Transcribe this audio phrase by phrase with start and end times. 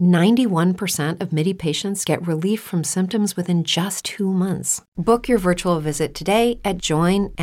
[0.00, 4.82] 91% of MIDI patients get relief from symptoms within just two months.
[4.96, 7.34] Book your virtual visit today at joinmidi.com.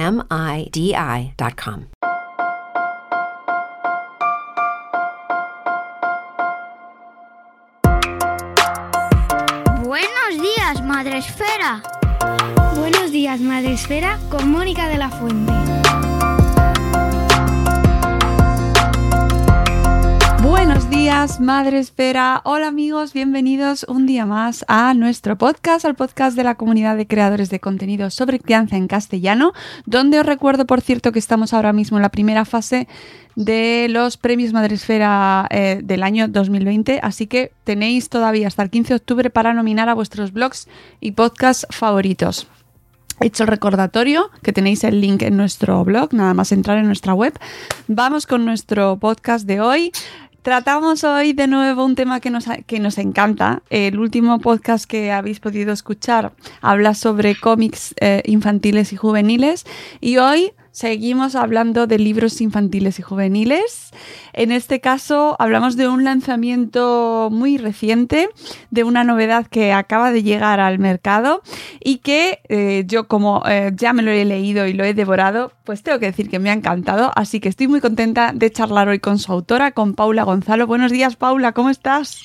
[9.84, 11.82] Buenos días, Madre Esfera.
[12.76, 15.61] Buenos días, Madre Esfera, con Mónica de la Fuente.
[20.92, 22.42] Días, Madre Esfera.
[22.44, 27.08] Hola amigos, bienvenidos un día más a nuestro podcast, al podcast de la comunidad de
[27.08, 29.54] creadores de contenido sobre crianza en castellano,
[29.86, 32.90] donde os recuerdo, por cierto, que estamos ahora mismo en la primera fase
[33.38, 38.90] de los premios Madresfera eh, del año 2020, así que tenéis todavía hasta el 15
[38.90, 40.68] de octubre para nominar a vuestros blogs
[41.00, 42.50] y podcasts favoritos.
[43.22, 47.14] Hecho el recordatorio, que tenéis el link en nuestro blog, nada más entrar en nuestra
[47.14, 47.34] web.
[47.88, 49.92] Vamos con nuestro podcast de hoy.
[50.42, 53.62] Tratamos hoy de nuevo un tema que nos, que nos encanta.
[53.70, 59.68] El último podcast que habéis podido escuchar habla sobre cómics eh, infantiles y juveniles
[60.00, 63.92] y hoy seguimos hablando de libros infantiles y juveniles.
[64.34, 68.30] En este caso hablamos de un lanzamiento muy reciente,
[68.70, 71.42] de una novedad que acaba de llegar al mercado
[71.80, 75.52] y que eh, yo como eh, ya me lo he leído y lo he devorado,
[75.64, 77.12] pues tengo que decir que me ha encantado.
[77.16, 80.68] Así que estoy muy contenta de charlar hoy con su autora, con Paula Gonzalo.
[80.68, 82.24] Buenos días, Paula, ¿cómo estás?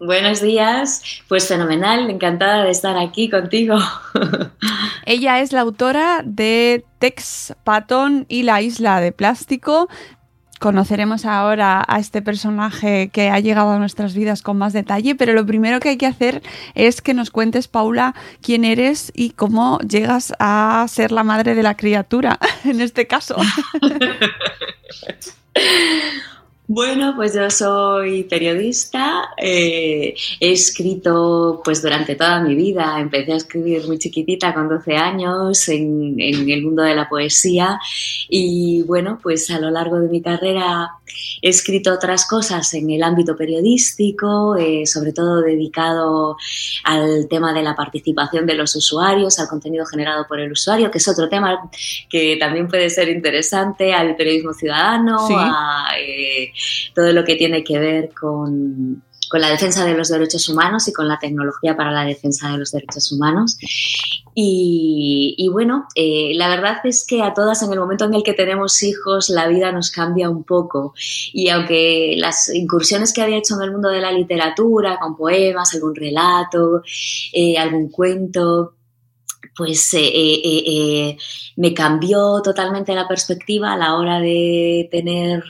[0.00, 3.76] Buenos días, pues fenomenal, encantada de estar aquí contigo.
[5.04, 9.88] Ella es la autora de Tex Patton y la isla de plástico.
[10.60, 15.32] Conoceremos ahora a este personaje que ha llegado a nuestras vidas con más detalle, pero
[15.32, 16.42] lo primero que hay que hacer
[16.74, 21.62] es que nos cuentes, Paula, quién eres y cómo llegas a ser la madre de
[21.64, 23.36] la criatura, en este caso.
[26.70, 33.36] Bueno, pues yo soy periodista, eh, he escrito pues durante toda mi vida, empecé a
[33.36, 37.80] escribir muy chiquitita con 12 años en, el mundo de la poesía.
[38.28, 40.90] Y bueno, pues a lo largo de mi carrera
[41.40, 46.36] he escrito otras cosas en el ámbito periodístico, eh, sobre todo dedicado
[46.84, 50.98] al tema de la participación de los usuarios, al contenido generado por el usuario, que
[50.98, 51.70] es otro tema
[52.10, 55.92] que también puede ser interesante, al periodismo ciudadano, a...
[55.98, 56.52] Eh,
[56.94, 59.02] todo lo que tiene que ver con,
[59.32, 62.72] la defensa de los derechos humanos y con la tecnología para la defensa de los
[62.72, 63.58] derechos humanos.
[64.34, 68.32] Y, bueno, eh, la verdad es que a todas en el momento en el que
[68.32, 70.94] tenemos hijos la vida nos cambia un poco.
[71.32, 75.74] Y aunque las incursiones que había hecho en el mundo de la literatura, con poemas,
[75.74, 76.82] algún relato,
[77.32, 78.77] eh, algún cuento,
[79.56, 81.16] pues eh, eh, eh,
[81.56, 85.42] me cambió totalmente la perspectiva a la hora de tener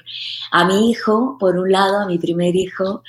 [0.50, 3.02] a mi hijo, por un lado, a mi primer hijo,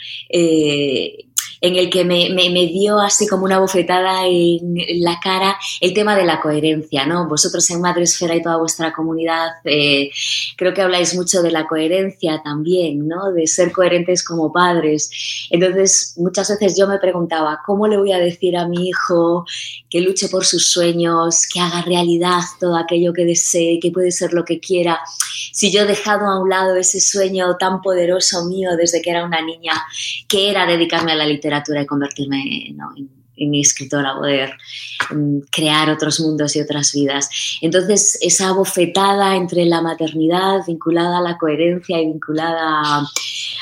[1.61, 2.29] en el que me,
[2.67, 7.27] dio así como una bofetada en, la cara el tema de la coherencia, ¿no?
[7.27, 10.09] Vosotros en Madresfera y toda vuestra comunidad eh,
[10.55, 13.31] creo que habláis mucho de la coherencia también, ¿no?
[13.31, 15.09] De ser coherentes como padres.
[15.49, 19.45] Entonces, muchas veces yo me preguntaba, ¿cómo le voy a decir a mi hijo
[19.89, 24.33] que luche por sus sueños, que haga realidad todo aquello que desee, que puede ser
[24.33, 24.99] lo que quiera,
[25.51, 29.25] si yo he dejado a un lado ese sueño tan poderoso mío desde que era
[29.25, 29.73] una niña,
[30.27, 31.48] que era dedicarme a la literatura
[31.81, 32.77] y convertirme en,
[33.39, 34.57] en escritora, poder
[35.11, 37.29] mm, crear otros mundos y otras vidas.
[37.61, 43.07] Entonces, esa bofetada entre la maternidad vinculada a la coherencia y vinculada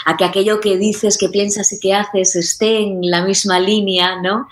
[0.05, 4.21] a, que aquello que dices, que piensas y que haces esté en la misma línea,
[4.21, 4.47] ¿no?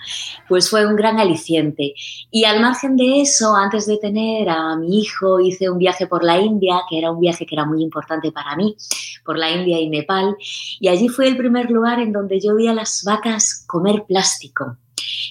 [0.48, 1.94] Pues fue un gran aliciente.
[2.30, 6.22] Y al margen de eso, antes de tener a mi hijo, hice un viaje por
[6.24, 8.76] la India, que era un viaje que era muy importante para mí,
[9.24, 10.36] por la India y Nepal,
[10.80, 14.76] y allí fue el primer lugar en donde yo vi a las vacas comer plástico.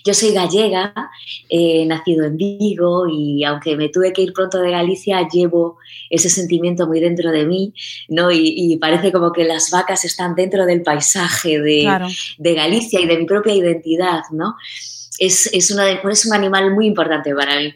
[0.04, 0.94] Yo soy gallega,
[1.50, 5.78] he nacido en Vigo y aunque me tuve que ir pronto de Galicia, llevo
[6.10, 7.74] ese sentimiento muy dentro de mí,
[8.08, 8.30] ¿no?
[8.32, 11.88] Y, parece como que las vacas están dentro del paisaje de,
[12.38, 14.56] de Galicia y de mi propia identidad, ¿no?
[15.20, 17.74] Es, es, es un animal muy importante para mí.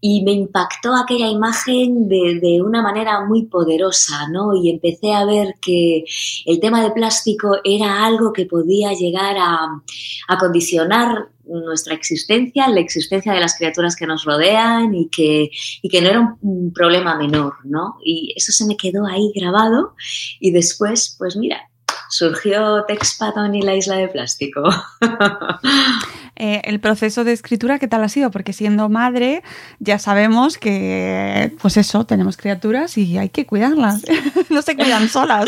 [0.00, 4.54] Y me impactó aquella imagen de, de, una manera muy poderosa, ¿no?
[4.54, 6.04] Y empecé a ver que
[6.46, 9.82] el tema del plástico era algo que podía llegar a,
[10.28, 15.50] a condicionar nuestra existencia, la existencia de las criaturas que nos rodean y que,
[15.82, 17.96] y que no era un problema menor, ¿no?
[18.04, 19.94] Y eso se me quedó ahí grabado
[20.38, 21.68] y después, pues mira,
[22.08, 24.62] surgió Texpaton y la isla de plástico.
[26.36, 28.30] Eh, el proceso de escritura, ¿qué tal ha sido?
[28.30, 29.42] Porque siendo madre,
[29.78, 34.02] ya sabemos que, pues eso, tenemos criaturas y hay que cuidarlas.
[34.50, 35.46] no se cuidan solas.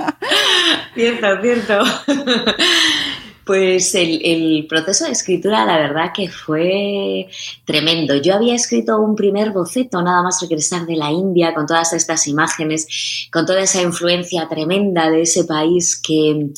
[0.94, 1.82] cierto, cierto.
[3.46, 7.28] Pues el, proceso de escritura, la verdad que fue
[7.64, 8.16] tremendo.
[8.16, 12.26] Yo había escrito un primer boceto, nada más regresar de la India, con todas estas
[12.26, 16.48] imágenes, con toda esa influencia tremenda de ese país que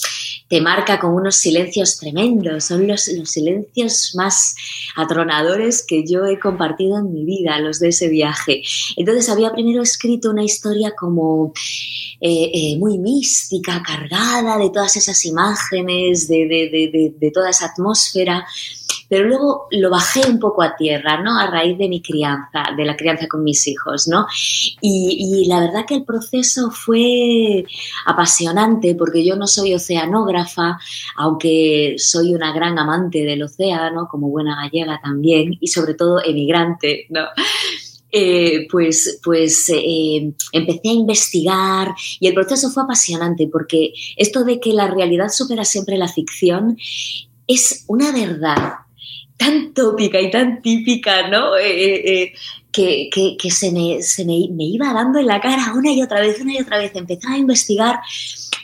[0.48, 2.64] te marca con unos silencios tremendos.
[2.64, 4.54] Son los, los silencios más
[4.96, 8.62] atronadores que yo he compartido en mi vida, los de ese viaje.
[8.96, 11.52] Entonces había primero escrito una historia como
[12.20, 18.44] eh, eh, muy mística, cargada de todas esas imágenes, de, toda esa atmósfera,
[19.08, 21.38] pero luego lo bajé un poco a tierra, ¿no?
[21.38, 24.26] A raíz de mi crianza, de la crianza con mis hijos, ¿no?
[24.80, 27.64] Y, la verdad que el proceso fue
[28.04, 30.78] apasionante porque yo no soy oceanógrafa,
[31.16, 37.06] aunque soy una gran amante del océano, como buena gallega también, y sobre todo emigrante,
[37.08, 37.22] ¿no?
[38.10, 44.60] Eh, pues, pues eh, empecé a investigar y el proceso fue apasionante porque esto de
[44.60, 46.78] que la realidad supera siempre la ficción
[47.46, 48.87] es una verdad
[49.38, 51.56] tan tópica y tan típica, ¿no?
[51.56, 52.32] Eh,
[52.70, 56.20] que, que, se, me, se me, me, iba dando en la cara una y otra
[56.20, 56.92] vez, una y otra vez.
[56.94, 58.00] Empezaba a investigar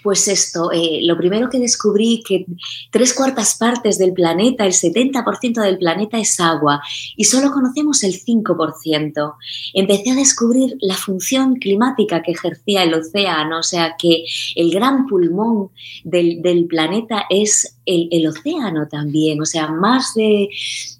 [0.05, 2.45] pues esto, eh, lo primero que descubrí que
[2.91, 6.83] tres cuartas partes del planeta, el 70% del planeta es agua
[7.17, 9.35] y solo conocemos el 5%.
[9.73, 15.07] Empecé a descubrir la función climática que ejercía el océano, o sea que el gran
[15.07, 15.71] pulmón
[16.05, 20.49] del, planeta es el, océano también, o sea, más de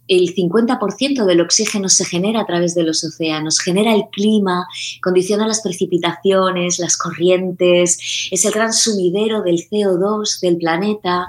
[0.07, 4.67] el 50% del oxígeno se genera a través de los océanos, genera el clima,
[5.03, 11.29] condiciona las precipitaciones, las corrientes, es el gran sumidero del CO2 del planeta.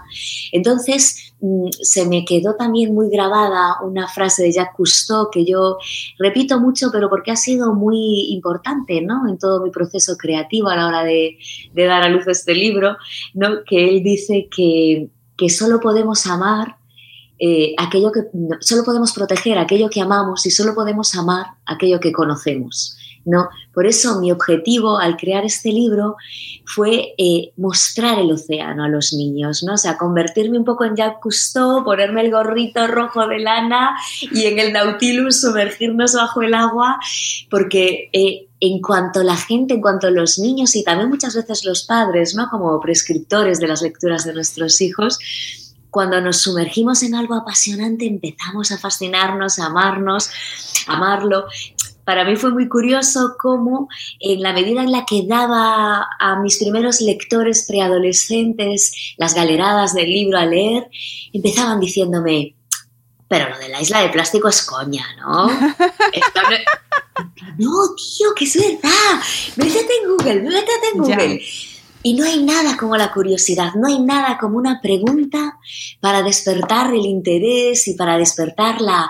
[0.51, 5.77] Entonces, mm, se me quedó también muy grabada una frase de Jacques Cousteau que yo
[6.19, 9.27] repito mucho, pero porque ha sido muy importante ¿no?
[9.29, 11.37] en todo mi proceso creativo a la hora de,
[11.73, 12.97] dar a luz este libro,
[13.33, 13.63] ¿no?
[13.65, 16.77] que él dice que, que solo podemos amar
[17.37, 18.21] eh, aquello que
[18.61, 22.97] solo podemos proteger aquello que amamos y solo podemos amar aquello que conocemos.
[23.25, 23.49] ¿no?
[23.73, 26.15] Por eso mi objetivo al crear este libro
[26.65, 29.73] fue eh, mostrar el océano a los niños, ¿no?
[29.73, 33.97] O sea, convertirme un poco en Jacques Cousteau, ponerme el gorrito rojo de lana
[34.31, 36.99] y en el Nautilus sumergirnos bajo el agua,
[37.49, 41.83] porque eh, en cuanto la gente, en cuanto los niños y también muchas veces los
[41.83, 42.49] padres, ¿no?
[42.49, 45.19] Como prescriptores de las lecturas de nuestros hijos,
[45.89, 50.29] cuando nos sumergimos en algo apasionante empezamos a fascinarnos, a amarnos,
[50.87, 51.45] a amarlo.
[52.03, 53.87] Para mí fue muy curioso cómo
[54.19, 60.09] en la medida en la que daba a mis primeros lectores preadolescentes las galeradas del
[60.09, 60.89] libro a leer,
[61.31, 62.54] empezaban diciéndome,
[63.35, 65.47] pero lo de la isla de plástico es coña, ¿no?
[67.57, 67.95] no...
[67.95, 69.21] tío, que es verdad.
[69.57, 71.41] Métete en Google, métete en Google.
[72.05, 75.57] Y no hay nada como la curiosidad, no hay nada como una pregunta
[75.99, 79.09] para despertar el interés y para despertar la,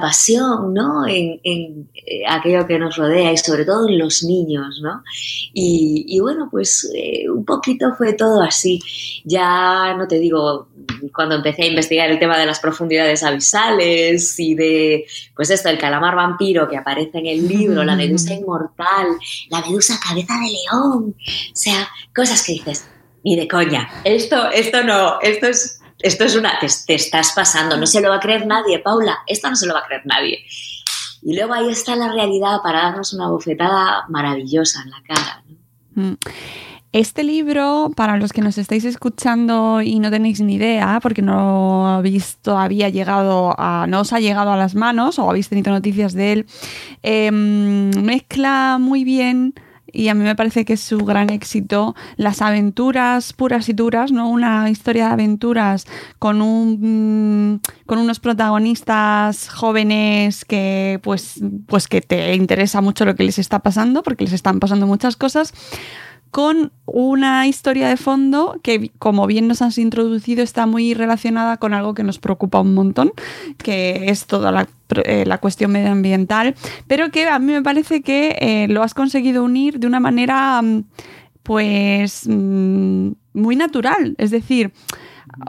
[0.00, 1.06] pasión ¿no?
[1.06, 4.80] en, eh, aquello que nos rodea y sobre todo en los niños.
[4.82, 5.02] ¿no?
[5.52, 8.80] Y, bueno, pues eh, un poquito fue todo así.
[9.26, 10.68] Ya no te digo,
[11.14, 15.04] cuando empecé a investigar el tema de las profundidades abisales y de,
[15.36, 19.08] pues esto, el calamar vampiro que aparece en el libro, la medusa inmortal,
[19.50, 22.86] la medusa cabeza de león, o sea, cosas que dices,
[23.24, 27.86] ni de coña, esto, esto no, esto es esto es una, te, estás pasando, no
[27.86, 30.38] se lo va a creer nadie, Paula, esto no se lo va a creer nadie.
[31.22, 35.42] Y luego ahí está la realidad para darnos una bofetada maravillosa en la cara.
[35.94, 36.14] Mm.
[36.92, 41.86] Este libro, para los que nos estáis escuchando y no tenéis ni idea, porque no
[41.86, 43.54] habéis todavía llegado
[43.86, 46.46] no os ha llegado a las manos o habéis tenido noticias de él,
[47.02, 49.54] em, mezcla muy bien
[49.92, 54.12] y a mí me parece que es su gran éxito las aventuras puras y duras,
[54.12, 54.28] ¿no?
[54.28, 55.86] Una historia de aventuras
[56.18, 63.24] con un con unos protagonistas jóvenes que pues pues que te interesa mucho lo que
[63.24, 65.52] les está pasando porque les están pasando muchas cosas
[66.30, 71.74] con una historia de fondo que, como bien nos has introducido, está muy relacionada con
[71.74, 73.12] algo que nos preocupa un montón,
[73.58, 74.68] que es toda la,
[75.04, 76.54] eh, cuestión medioambiental,
[76.86, 80.62] pero que a mí me parece que eh, lo has conseguido unir de una manera,
[80.62, 80.84] mm,
[81.42, 84.14] pues, mm, muy natural.
[84.18, 84.72] Es decir,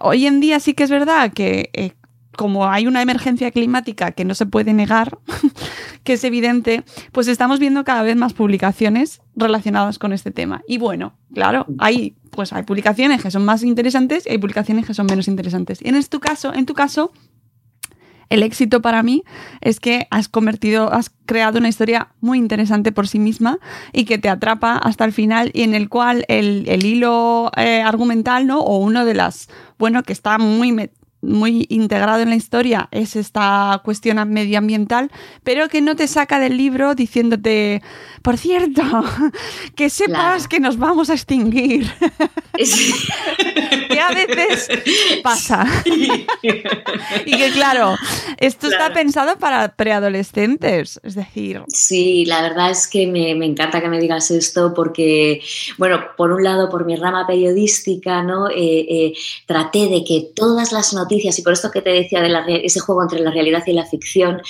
[0.01, 1.91] hoy en día sí que es verdad que eh,
[2.35, 5.17] como hay una emergencia climática que no se puede negar,
[6.03, 10.61] que es evidente, pues estamos viendo cada vez más publicaciones relacionadas con este tema.
[10.67, 14.93] Y bueno, claro, hay, pues hay publicaciones que son más interesantes y hay publicaciones que
[14.93, 15.79] son menos interesantes.
[15.81, 17.11] Y en tu caso, en tu caso,
[18.31, 19.23] el éxito para mí
[19.59, 23.59] es que has convertido, has creado una historia muy interesante por sí misma
[23.91, 28.47] y que te atrapa hasta el final y en el cual el, hilo eh, argumental,
[28.47, 28.61] ¿no?
[28.61, 30.71] O uno de las, bueno, que está muy
[31.21, 35.11] muy integrado en la historia es esta cuestión medioambiental,
[35.43, 37.81] pero que no te saca del libro diciéndote,
[38.21, 38.81] por cierto,
[39.75, 41.91] que sepas que nos vamos a extinguir.
[43.89, 44.69] que a veces
[45.23, 45.65] pasa.
[45.85, 47.95] y que claro,
[48.37, 51.61] esto está pensado para preadolescentes, es decir.
[51.67, 55.41] Sí, la verdad es que me, encanta que me digas esto porque,
[55.77, 58.49] bueno, por un lado, por mi rama periodística, ¿no?
[58.49, 59.13] Eh, eh,
[59.45, 63.03] traté de que todas las noticias y por esto que te decía de ese juego
[63.03, 64.41] entre la realidad y la ficción,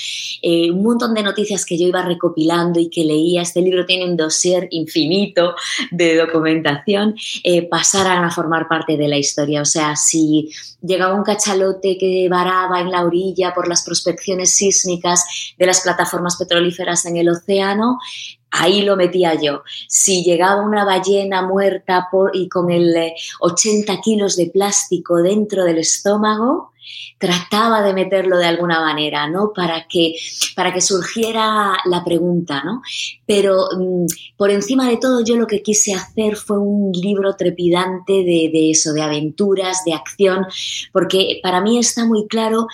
[0.41, 4.06] eh, un montón de noticias que yo iba recopilando y que leía, este libro tiene
[4.06, 5.56] un dossier infinito
[5.91, 9.62] de documentación, eh, pasaran a formar parte de la historia.
[9.62, 10.50] O sea, si
[10.82, 15.25] llegaba un cachalote que varaba en la orilla por las prospecciones sísmicas
[15.58, 17.98] de las plataformas petrolíferas en el océano,
[18.51, 19.63] ahí lo metía yo.
[19.88, 25.63] Si llegaba una ballena muerta por, y con el 80 eh, kilos de plástico dentro
[25.63, 26.72] del estómago,
[27.17, 29.53] trataba de meterlo de alguna manera, ¿no?
[29.53, 30.15] Para que,
[30.55, 32.81] para que surgiera la pregunta, ¿no?
[33.25, 34.05] Pero mm,
[34.36, 38.72] por encima de todo yo lo que quise hacer fue un libro trepidante de, de
[38.72, 40.46] eso, de aventuras, de acción,
[40.91, 42.67] porque para mí está muy claro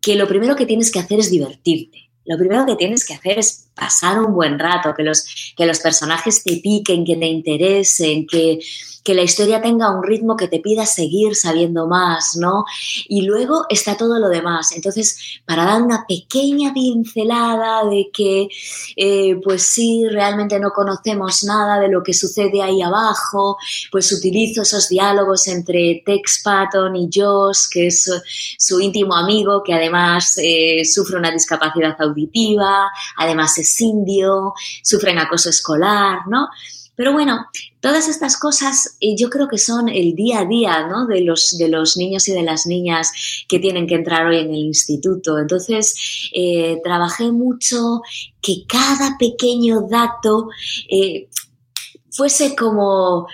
[0.00, 3.38] que lo primero que tienes que hacer es divertirte lo primero que tienes que hacer
[3.38, 8.26] es pasar un buen rato, que los, que los personajes te piquen, que te interesen,
[8.26, 8.58] que,
[9.06, 12.64] que la historia tenga un ritmo que te pida seguir sabiendo más, ¿no?
[13.06, 14.72] Y luego está todo lo demás.
[14.72, 18.48] Entonces, para dar una pequeña pincelada de que,
[18.96, 23.56] eh, pues sí, realmente no conocemos nada de lo que sucede ahí abajo,
[23.92, 28.10] pues utilizo esos diálogos entre Tex Patton y Josh, que es
[28.58, 35.18] su, íntimo amigo, que además eh, sufre una discapacidad auditiva, además es indio, sufre un
[35.20, 36.48] acoso escolar, ¿no?
[36.96, 37.46] Pero bueno,
[37.80, 41.06] todas estas cosas eh, yo creo que son el día a día ¿no?
[41.06, 43.12] de, los, de los niños y de las niñas
[43.48, 45.38] que tienen que entrar hoy en el instituto.
[45.38, 48.00] Entonces, eh, trabajé mucho
[48.40, 50.48] que cada pequeño dato
[50.90, 51.28] eh,
[52.10, 53.28] fuese como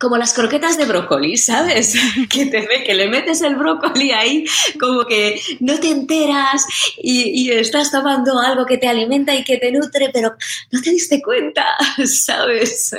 [0.00, 1.94] como las croquetas de brócoli, ¿sabes?
[2.30, 4.44] Que, te, que le metes el brócoli ahí,
[4.78, 6.64] como que no te enteras
[6.96, 10.32] y, estás tomando algo que te alimenta y que te nutre, pero
[10.70, 11.66] no te diste cuenta,
[12.06, 12.94] ¿sabes?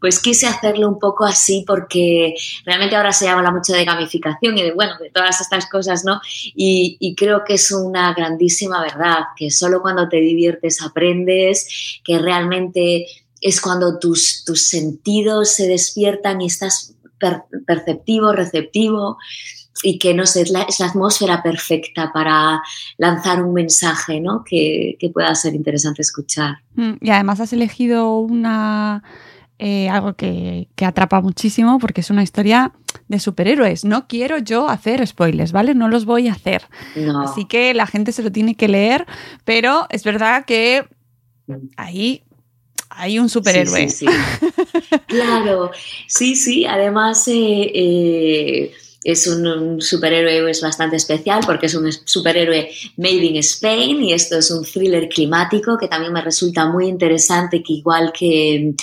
[0.00, 4.62] Pues quise hacerlo un poco así porque realmente ahora se habla mucho de gamificación y
[4.62, 6.20] de, bueno, de todas estas cosas, ¿no?
[6.54, 12.18] Y, y creo que es una grandísima verdad, que solo cuando te diviertes aprendes, que
[12.18, 13.06] realmente
[13.40, 16.94] es cuando tus, tus sentidos se despiertan y estás
[17.66, 19.16] perceptivo, receptivo
[19.82, 22.62] y que no sé, es la, atmósfera perfecta para
[22.98, 24.42] lanzar un mensaje ¿no?
[24.44, 26.58] que, pueda ser interesante escuchar.
[26.74, 29.02] Mm, y además has elegido una
[29.58, 32.72] eh, algo que, atrapa muchísimo porque es una historia
[33.08, 33.84] de superhéroes.
[33.84, 35.74] No quiero yo hacer spoilers, ¿vale?
[35.74, 36.62] No los voy a hacer.
[37.22, 39.06] Así que la gente se lo tiene que leer,
[39.44, 40.86] pero es verdad que
[41.46, 41.54] mm.
[41.76, 42.25] ahí
[42.90, 43.88] hay un superhéroe.
[43.88, 44.06] Sí, sí,
[45.06, 45.70] claro,
[46.06, 46.66] sí, sí.
[46.66, 48.72] Además, eh, eh,
[49.06, 54.38] es un, superhéroe es bastante especial porque es un superhéroe made in Spain y esto
[54.38, 58.74] es un thriller climático que también me resulta muy interesante que igual que,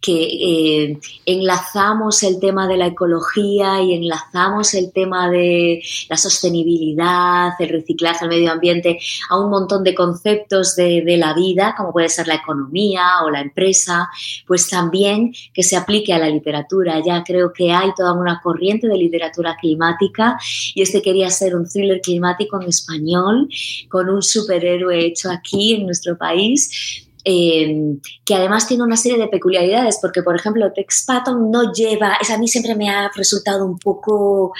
[0.00, 7.52] que eh, enlazamos el tema de la ecología y enlazamos el tema de la sostenibilidad,
[7.58, 11.92] el reciclaje, el medio ambiente a un montón de conceptos de, de la vida como
[11.92, 14.08] puede ser la economía o la empresa,
[14.46, 17.02] pues también que se aplique a la literatura.
[17.04, 20.36] Ya creo que hay toda una corriente de literatura climática
[20.74, 23.48] y este quería ser un thriller climático en español
[23.88, 29.28] con un superhéroe hecho aquí en nuestro país eh, que además tiene una serie de
[29.28, 33.64] peculiaridades, porque por ejemplo Tex Patton no lleva, es, a mí siempre me ha resultado
[33.64, 34.52] un poco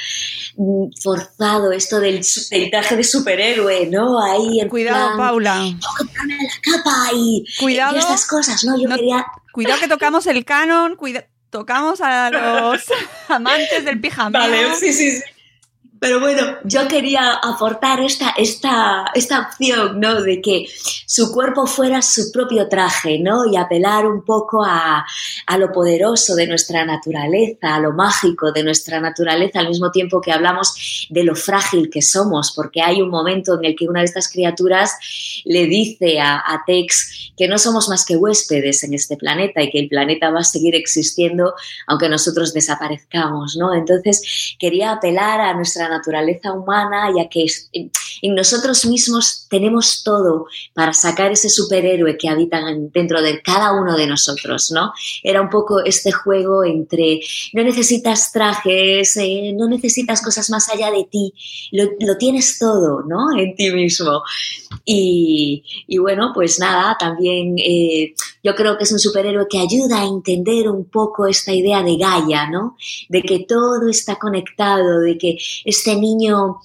[0.57, 2.25] mm, forzado esto del,
[2.71, 4.19] traje de superhéroe, ¿no?
[4.19, 5.57] Ahí en Cuidado, Paula.
[5.57, 5.75] la
[6.63, 8.81] capa y, cuidado, estas cosas, ¿no?
[8.81, 9.27] Yo quería...
[9.53, 12.83] Cuidado que tocamos el canon, cuidado tocamos a los
[13.29, 14.41] amantes del pijama.
[14.41, 15.23] Vale, sí, sí.
[16.05, 20.21] Pero bueno, yo quería aportar esta, esta, esta opción, ¿no?
[20.21, 20.67] De que
[21.07, 23.47] su cuerpo fuera su propio traje, ¿no?
[23.51, 25.07] Y apelar un poco a,
[25.47, 30.21] a, lo poderoso de nuestra naturaleza, a lo mágico de nuestra naturaleza, al mismo tiempo
[30.21, 34.01] que hablamos de lo frágil que somos, porque hay un momento en el que una
[34.01, 38.93] de estas criaturas le dice a, a Tex que no somos más que huéspedes en
[38.93, 41.55] este planeta y que el planeta va a seguir existiendo
[41.87, 43.75] aunque nosotros desaparezcamos, ¿no?
[43.75, 47.47] Entonces, quería apelar a nuestra naturaleza humana, ya que
[48.23, 52.61] en nosotros mismos tenemos todo para sacar ese superhéroe que habita
[52.93, 54.93] dentro de cada uno de nosotros, ¿no?
[55.23, 57.21] Era un poco este juego entre
[57.53, 61.33] no necesitas trajes, eh, no necesitas cosas más allá de ti,
[61.73, 63.37] lo, tienes todo, ¿no?
[63.37, 64.23] En ti mismo.
[64.85, 65.63] Y,
[65.99, 70.69] bueno, pues nada, también eh, yo creo que es un superhéroe que ayuda a entender
[70.69, 72.77] un poco esta idea de Gaia, ¿no?
[73.09, 76.61] De que todo está conectado, de que este niño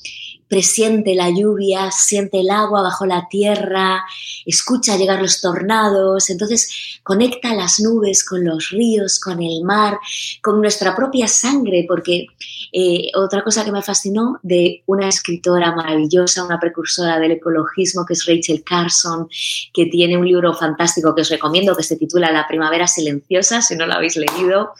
[0.49, 4.03] presiente la lluvia, siente el agua bajo la tierra,
[4.45, 9.99] escucha llegar los tornados, entonces conecta las nubes con los ríos, con el mar,
[10.41, 12.25] con nuestra propia sangre, porque
[12.73, 18.13] eh, otra cosa que me fascinó de una escritora maravillosa, una precursora del ecologismo, que
[18.13, 19.29] es Rachel Carson,
[19.71, 23.75] que tiene un libro fantástico que os recomiendo, que se titula La primavera silenciosa, si
[23.75, 24.71] no lo habéis leído,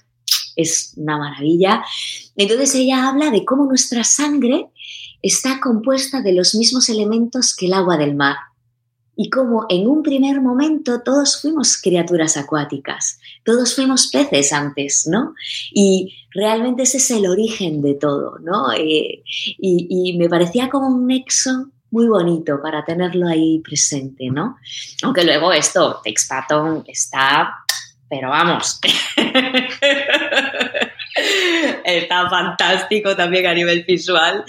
[0.55, 1.83] es una maravilla.
[2.35, 4.67] Entonces ella habla de cómo nuestra sangre
[5.21, 8.35] está compuesta de los mismos elementos que el agua del mar.
[9.21, 15.33] Y como en un primer momento todos fuimos criaturas acuáticas, todos fuimos peces antes, ¿no?
[15.73, 18.71] Y realmente ese es el origen de todo, ¿no?
[18.71, 19.21] Eh,
[19.57, 24.55] y, me parecía como un nexo muy bonito para tenerlo ahí presente, ¿no?
[25.03, 27.55] Aunque luego esto, Tex Patton está,
[28.09, 28.79] pero vamos.
[31.97, 34.43] Está fantástico también a nivel visual,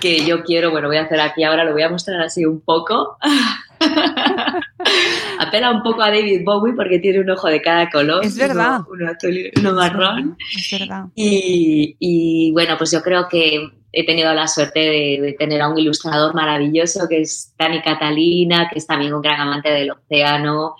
[0.00, 2.60] que yo quiero, bueno, voy a hacer aquí ahora, lo voy a mostrar así un
[2.60, 3.16] poco.
[5.38, 8.24] Apela un poco a David Bowie porque tiene un ojo de cada color.
[8.24, 8.80] Es verdad.
[8.90, 10.36] Uno, azul y uno marrón.
[10.56, 11.04] Es verdad.
[11.14, 15.78] Y, y, bueno, pues yo creo que he tenido la suerte de, tener a un
[15.78, 20.74] ilustrador maravilloso que es Dani Catalina, que es también un gran amante del océano,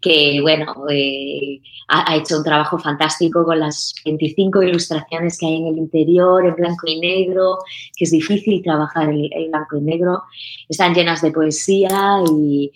[0.00, 5.66] que bueno, eh, ha, hecho un trabajo fantástico con las 25 ilustraciones que hay en
[5.66, 7.58] el interior, en blanco y negro,
[7.96, 10.22] que es difícil trabajar en, blanco y negro,
[10.68, 12.70] están llenas de poesía y,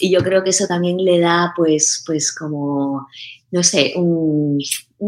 [0.00, 3.06] yo creo que eso también le da pues, pues como,
[3.52, 4.58] no sé, un,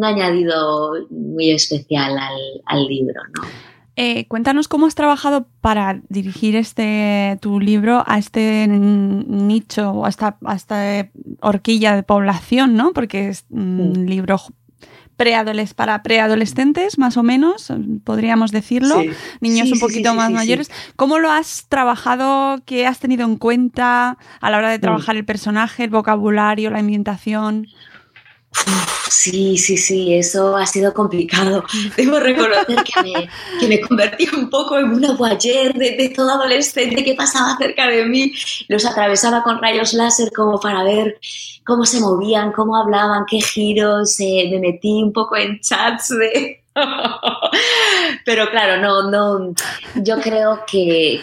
[0.03, 3.71] añadido muy especial al, al libro, ¿no?
[4.03, 10.09] Eh, cuéntanos cómo has trabajado para dirigir este tu libro a este nicho o a
[10.09, 10.39] esta,
[11.43, 12.95] horquilla de población, ¿no?
[12.95, 14.39] Porque es un libro
[15.77, 17.71] para preadolescentes, más o menos,
[18.05, 19.03] podríamos decirlo,
[19.43, 20.71] niños un poquito más mayores.
[20.97, 22.63] ¿Cómo lo has trabajado?
[22.65, 26.79] ¿Qué has tenido en cuenta a la hora de trabajar el personaje, el vocabulario, la
[26.79, 27.67] ambientación?
[29.11, 31.65] Sí, sí, sí, eso ha sido complicado.
[31.97, 33.29] Debo reconocer que me,
[33.61, 38.07] que me convertí un poco en una de, de, todo adolescente que pasaba cerca de
[38.07, 38.33] mí.
[38.69, 41.21] Los atravesaba con rayos láser como para ver
[41.67, 44.19] cómo se movían, cómo hablaban, qué giros.
[44.21, 46.60] Eh, me metí un poco en chats de,
[48.25, 49.55] Pero claro, no, no,
[49.97, 51.21] yo creo que,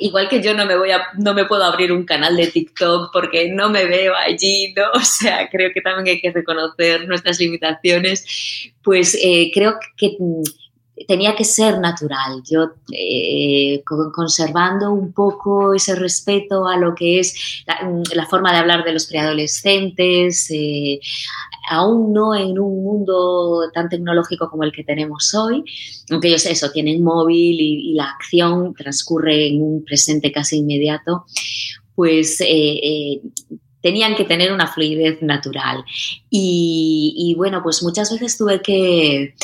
[0.00, 3.10] igual que yo no me voy a, no me puedo abrir un canal de TikTok
[3.12, 4.84] porque no me veo allí, ¿no?
[4.94, 8.72] O sea, creo que también hay que reconocer nuestras limitaciones.
[8.82, 10.16] Pues eh, creo que
[11.06, 12.42] tenía que ser natural.
[12.50, 17.64] Yo eh, conservando un poco ese respeto a lo que es
[18.14, 21.00] la, forma de hablar de los preadolescentes, eh,
[21.68, 25.64] aún no en un mundo tan tecnológico como el que tenemos hoy,
[26.10, 31.24] aunque ellos eso, tienen móvil y, la acción transcurre en un presente casi inmediato,
[31.94, 33.20] pues eh,
[33.80, 35.84] tenían que tener una fluidez natural.
[36.30, 39.34] Y, bueno, pues muchas veces tuve que,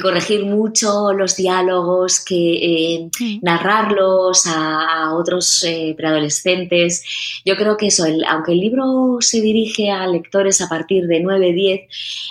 [0.00, 3.10] corregir mucho los diálogos, que eh,
[3.42, 7.02] narrarlos a, otros eh, preadolescentes.
[7.44, 11.52] Yo creo que eso, aunque el libro se dirige a lectores a partir de 9,
[11.52, 11.80] 10,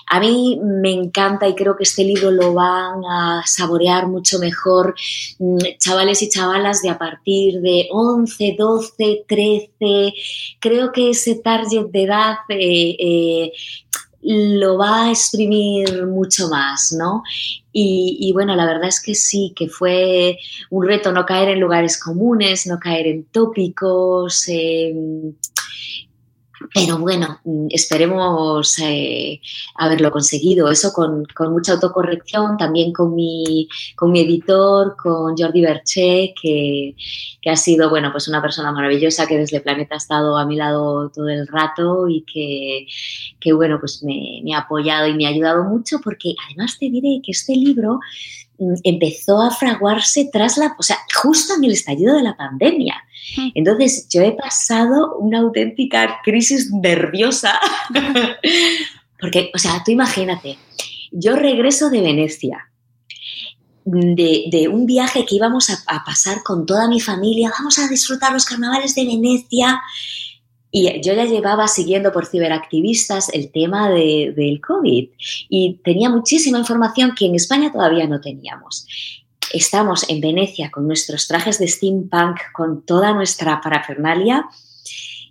[0.07, 4.95] a mí me encanta y creo que este libro lo van a saborear mucho mejor
[5.37, 10.13] mm, chavales y chavalas de a partir de 11, 12, 13.
[10.59, 13.51] Creo que ese target de edad eh,
[14.21, 17.23] lo va a exprimir mucho más, ¿no?
[17.71, 20.37] Y, bueno, la verdad es que sí, que fue
[20.69, 24.49] un reto no caer en lugares comunes, no caer en tópicos.
[26.73, 29.41] Pero bueno, mm, esperemos eh,
[29.75, 30.69] haberlo conseguido.
[30.69, 36.95] Eso con, mucha autocorrección, también con mi, con mi editor, con Jordi Berché, que,
[37.49, 41.09] ha sido bueno, pues una persona maravillosa que desde Planeta ha estado a mi lado
[41.09, 42.23] todo el rato y
[43.39, 47.21] que, bueno, pues me, ha apoyado y me ha ayudado mucho porque además te diré
[47.23, 47.99] que este libro
[48.83, 52.95] empezó a fraguarse tras la, o sea, justo en el estallido de la pandemia.
[53.53, 57.59] Entonces yo he pasado una auténtica crisis nerviosa,
[59.19, 60.57] porque, o sea, tú imagínate,
[61.11, 62.69] yo regreso de Venecia,
[63.85, 68.45] de, un viaje que íbamos a, pasar con toda mi familia, vamos a disfrutar los
[68.45, 69.81] carnavales de Venecia.
[70.71, 75.09] Y yo ya llevaba siguiendo por ciberactivistas el tema del COVID
[75.49, 78.85] y tenía muchísima información que en España todavía no teníamos
[79.53, 84.45] estamos en Venecia con nuestros trajes de steampunk, con toda nuestra parafernalia,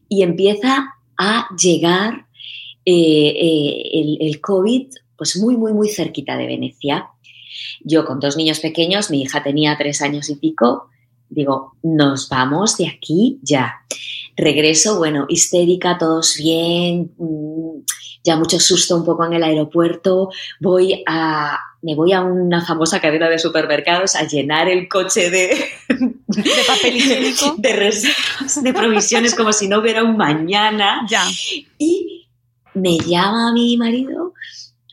[0.09, 2.27] y empieza a llegar
[2.85, 7.09] eh, eh, el, COVID pues muy, muy, muy cerquita de Venecia.
[7.81, 10.88] Yo con dos niños pequeños, mi hija tenía tres años y pico,
[11.29, 13.74] digo, nos vamos de aquí ya.
[14.38, 17.83] Regreso, bueno, histérica, todos bien, mm,
[18.22, 23.01] ya mucho susto un poco en el aeropuerto, voy a, me voy a una famosa
[23.01, 25.48] cadena de supermercados a llenar el coche de,
[25.88, 31.05] de papel higiénico, de reservas, de provisiones como si no hubiera un mañana.
[31.09, 31.24] Ya.
[31.79, 32.29] Y
[32.74, 34.28] me llama mi marido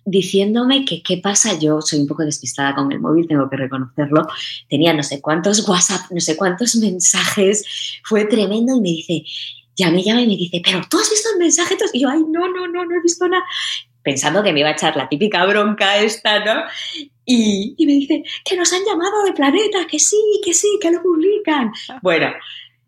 [0.05, 4.27] diciéndome que qué pasa, yo soy un poco despistada con el móvil, tengo que reconocerlo,
[4.69, 9.23] tenía no sé cuántos WhatsApp, no sé cuántos mensajes, fue tremendo y me dice,
[9.75, 12.23] ya me llama y me dice, pero tú has visto el mensaje, y yo, ay,
[12.29, 13.43] no, no, no, no he visto nada
[14.05, 16.63] pensando que me iba a echar la típica bronca esta, ¿no?
[17.25, 21.01] Y, me dice, que nos han llamado de Planeta, que sí, que sí, que lo
[21.01, 21.73] publican.
[22.03, 22.27] Bueno,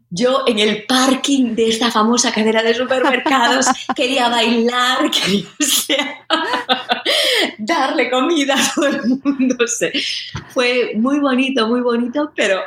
[0.09, 3.65] yo en el parking de esta famosa cadena de supermercados
[3.95, 6.25] quería bailar, quería
[7.57, 9.55] darle comida a todo el mundo.
[10.49, 12.61] Fue muy bonito, muy bonito, pero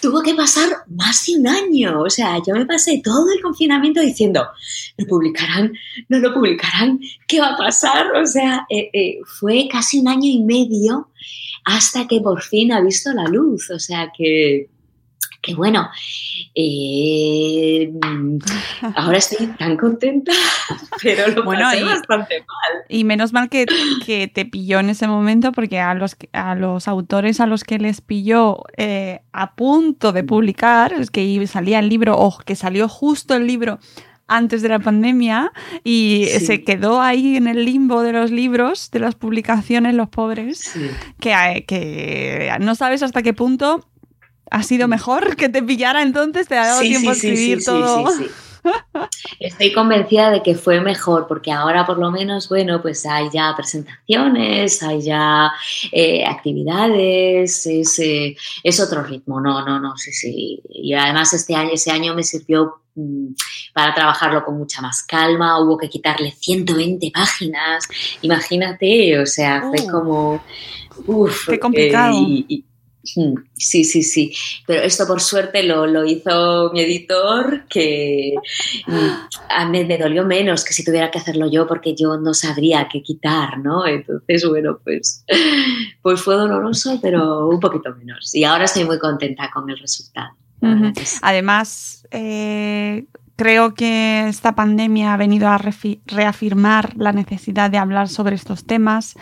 [0.00, 2.02] tuvo que pasar más de un año.
[2.02, 4.46] O sea, yo me pasé todo el confinamiento diciendo,
[4.96, 5.72] ¿lo publicarán?
[6.08, 6.98] ¿No lo publicarán?
[7.28, 8.14] ¿Qué va a pasar?
[8.16, 11.10] O sea, eh, eh, fue casi un año y medio
[11.64, 13.70] hasta que por fin ha visto la luz.
[13.70, 14.68] O sea, que
[15.46, 15.88] que bueno,
[16.56, 17.92] eh,
[18.96, 20.32] ahora estoy tan contenta,
[21.02, 22.84] pero lo bueno, pasé bastante mal.
[22.88, 23.64] Y menos mal que,
[24.34, 28.00] te pilló en ese momento, porque a los, a los autores a los que les
[28.00, 33.34] pilló eh, a punto de publicar, es que salía el libro, o que salió justo
[33.36, 33.78] el libro
[34.28, 35.52] antes de la pandemia
[35.84, 40.72] y se quedó ahí en el limbo de los libros, de las publicaciones, los pobres,
[41.20, 43.86] que, eh, que no sabes hasta qué punto
[44.50, 46.48] ¿Ha sido mejor que te pillara entonces?
[46.48, 48.04] ¿Te ha dado tiempo a escribir todo?
[49.38, 53.54] Estoy convencida de que fue mejor, porque ahora por lo menos, bueno, pues hay ya
[53.56, 55.52] presentaciones, hay ya
[55.92, 60.62] eh, actividades, es, eh, es, otro ritmo, no, no, no, sí, sí.
[60.68, 63.28] Y además este año, ese año me sirvió mm,
[63.72, 67.86] para trabajarlo con mucha más calma, hubo que quitarle 120 páginas,
[68.22, 69.90] imagínate, o sea, fue uh.
[69.90, 70.44] como...
[71.06, 72.16] Uf, Qué complicado.
[72.48, 72.62] Eh,
[73.06, 74.32] Sí, sí, sí.
[74.66, 78.34] Pero esto por suerte lo, hizo mi editor, que
[79.48, 82.88] a mí me dolió menos que si tuviera que hacerlo yo, porque yo no sabría
[82.90, 83.86] qué quitar, ¿no?
[83.86, 85.24] Entonces, bueno, pues,
[86.02, 88.34] pues fue doloroso, pero un poquito menos.
[88.34, 90.30] Y ahora estoy muy contenta con el resultado.
[91.22, 93.04] Además, eh,
[93.36, 99.14] creo que esta pandemia ha venido a reafirmar la necesidad de hablar sobre estos temas.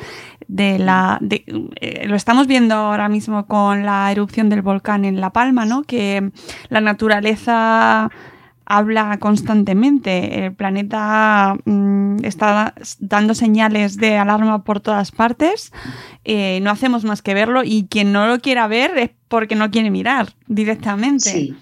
[0.46, 5.30] De la, eh, lo estamos viendo ahora mismo con la erupción del volcán en La
[5.30, 5.82] Palma, ¿no?
[5.82, 6.30] que
[6.68, 8.10] la naturaleza
[8.66, 10.46] habla constantemente.
[10.46, 15.72] El planeta mm, está dando señales de alarma por todas partes.
[16.24, 19.70] Eh, no hacemos más que verlo y quien no lo quiera ver es porque no
[19.70, 21.30] quiere mirar directamente.
[21.30, 21.56] Sí.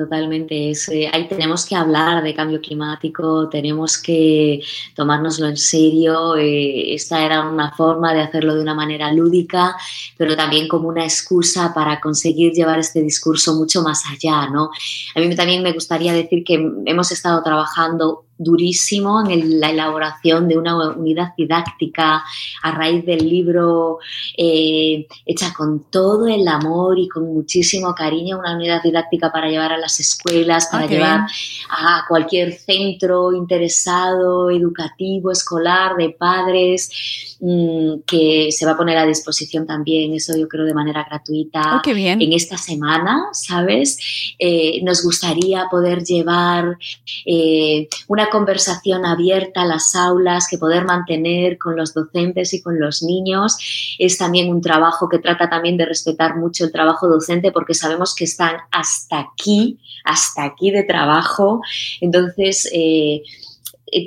[0.00, 4.62] Totalmente, eh, ahí tenemos que hablar de cambio climático, tenemos que
[4.94, 6.36] tomárnoslo en serio.
[6.38, 9.76] Eh, esta era una forma de hacerlo de una manera lúdica,
[10.16, 14.48] pero también como una excusa para conseguir llevar este discurso mucho más allá.
[14.48, 14.70] ¿no?
[15.14, 16.54] A mí también me gustaría decir que
[16.86, 22.24] hemos estado trabajando durísimo en la elaboración de una unidad didáctica
[22.62, 23.98] a raíz del libro
[24.36, 29.72] eh, hecha con todo el amor y con muchísimo cariño, una unidad didáctica para llevar
[29.72, 31.26] a las escuelas, para llevar
[31.68, 39.04] a cualquier centro interesado, educativo, escolar, de padres, mm, que se va a poner a
[39.04, 43.98] disposición también, eso yo creo de manera gratuita oh, en esta semana, ¿sabes?
[44.38, 46.78] Eh, nos gustaría poder llevar
[47.26, 53.02] eh, una conversación abierta las aulas que poder mantener con los docentes y con los
[53.02, 53.96] niños.
[53.98, 58.14] Es también un trabajo que trata también de respetar mucho el trabajo docente porque sabemos
[58.14, 61.60] que están hasta aquí, hasta aquí de trabajo.
[62.00, 63.22] Entonces, eh,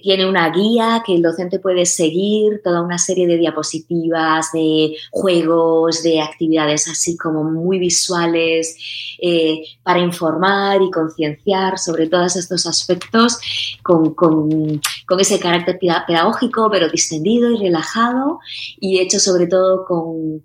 [0.02, 6.04] tiene una guía que el docente puede seguir, toda una serie de diapositivas, de juegos,
[6.04, 8.78] de actividades así como muy visuales
[9.22, 13.40] eh, para informar y concienciar sobre todos estos aspectos
[13.82, 14.82] con, con,
[15.20, 18.40] ese carácter pedagógico, pero distendido y relajado
[18.80, 20.44] y hecho sobre todo con,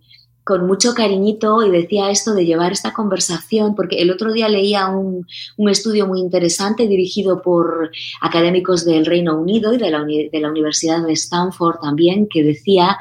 [0.48, 4.88] con mucho cariñito y decía esto de llevar esta conversación, porque el otro día leía
[4.88, 5.26] un,
[5.68, 7.90] estudio muy interesante dirigido por
[8.22, 12.96] académicos del Reino Unido y de la, de la, Universidad de Stanford también, que decía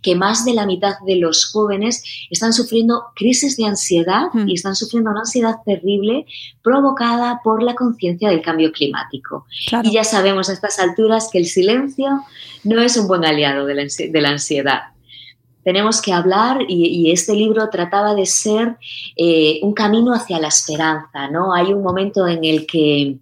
[0.00, 4.48] que más de la mitad de los jóvenes están sufriendo crisis de ansiedad hmm.
[4.48, 6.26] y están sufriendo una ansiedad terrible
[6.62, 9.46] provocada por la conciencia del cambio climático.
[9.82, 12.22] Y ya sabemos a estas alturas que el silencio
[12.62, 14.91] no es un buen aliado de la, de la ansiedad
[15.64, 18.76] tenemos que hablar y, este libro trataba de ser
[19.16, 21.54] eh, un camino hacia la esperanza, ¿no?
[21.54, 23.16] Hay un momento en el que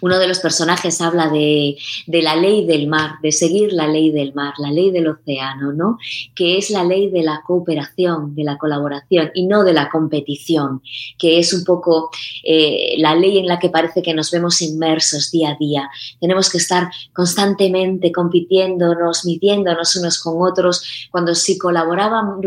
[0.00, 4.34] uno de los personajes habla de, la ley del mar, de seguir la ley del
[4.34, 5.98] mar, la ley del océano, ¿no?
[6.34, 10.82] Que es la ley de la cooperación, de la colaboración y no de la competición,
[11.18, 12.10] que es un poco
[12.44, 15.90] eh, la ley en la que parece que nos vemos inmersos día a día.
[16.20, 22.40] Tenemos que estar constantemente compitiéndonos, midiéndonos unos con otros, cuando si colaborábamos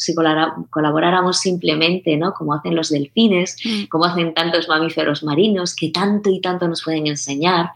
[0.00, 2.32] si colaboráramos simplemente, ¿no?
[2.32, 3.84] Como hacen los delfines, mm.
[3.90, 7.72] como hacen tantos mamíferos marinos, que tanto y tanto nos pueden enseñar,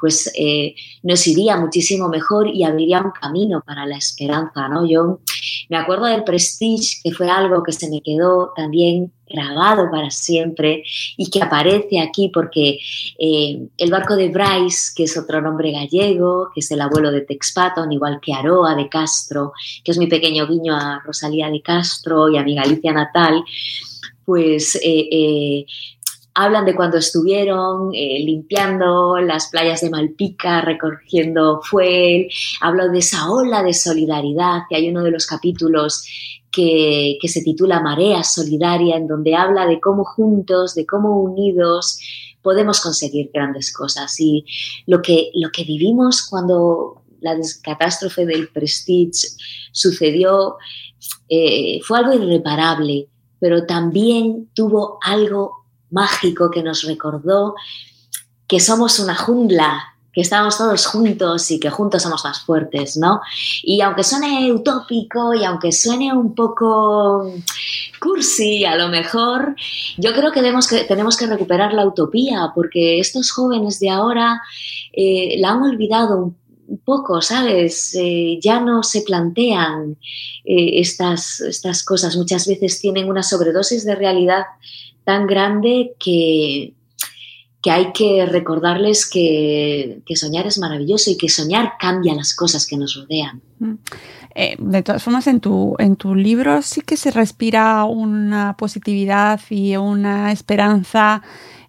[0.00, 4.88] pues eh, nos iría muchísimo mejor y abriría un camino para la esperanza, ¿no?
[4.88, 5.20] Yo
[5.68, 10.84] me acuerdo del Prestige, que fue algo que se me quedó también grabado para siempre
[11.16, 12.78] y que aparece aquí porque
[13.18, 17.22] eh, el barco de Bryce, que es otro nombre gallego, que es el abuelo de
[17.22, 19.52] Texpaton, igual que Aroa de Castro,
[19.84, 23.42] que es mi pequeño guiño a Rosalía de Castro y a mi Galicia natal,
[24.24, 25.66] pues eh, eh,
[26.36, 32.28] hablan de cuando estuvieron limpiando las playas de Malpica, recogiendo fuel,
[32.60, 36.04] hablo de esa ola de solidaridad, que hay uno de los capítulos
[36.56, 41.98] que, se titula Marea Solidaria, en donde habla de cómo juntos, de cómo unidos
[42.42, 44.18] podemos conseguir grandes cosas.
[44.18, 44.44] Y
[44.86, 49.28] lo que, lo que vivimos cuando la catástrofe del Prestige
[49.72, 50.56] sucedió
[51.28, 57.54] eh, fue algo irreparable, pero también tuvo algo mágico que nos recordó
[58.46, 63.20] que somos una jungla que estamos todos juntos y que juntos somos más fuertes, ¿no?
[63.62, 67.30] Y aunque suene utópico y aunque suene un poco
[68.00, 69.54] cursi a lo mejor,
[69.98, 70.66] yo creo que tenemos
[71.18, 74.40] que, recuperar la utopía porque estos jóvenes de ahora
[74.94, 76.34] eh, la han olvidado
[76.66, 77.94] un poco, ¿sabes?
[77.94, 79.98] Eh, ya no se plantean
[80.46, 82.16] eh, estas, estas cosas.
[82.16, 84.44] Muchas veces tienen una sobredosis de realidad
[85.06, 86.74] tan grande que,
[87.62, 92.76] que hay que recordarles que, soñar es maravilloso y que soñar cambia las cosas que
[92.76, 93.40] nos rodean.
[93.60, 93.74] Mm.
[94.34, 99.40] Eh, de todas formas, en tu, en tu libro sí que se respira una positividad
[99.48, 101.22] y una esperanza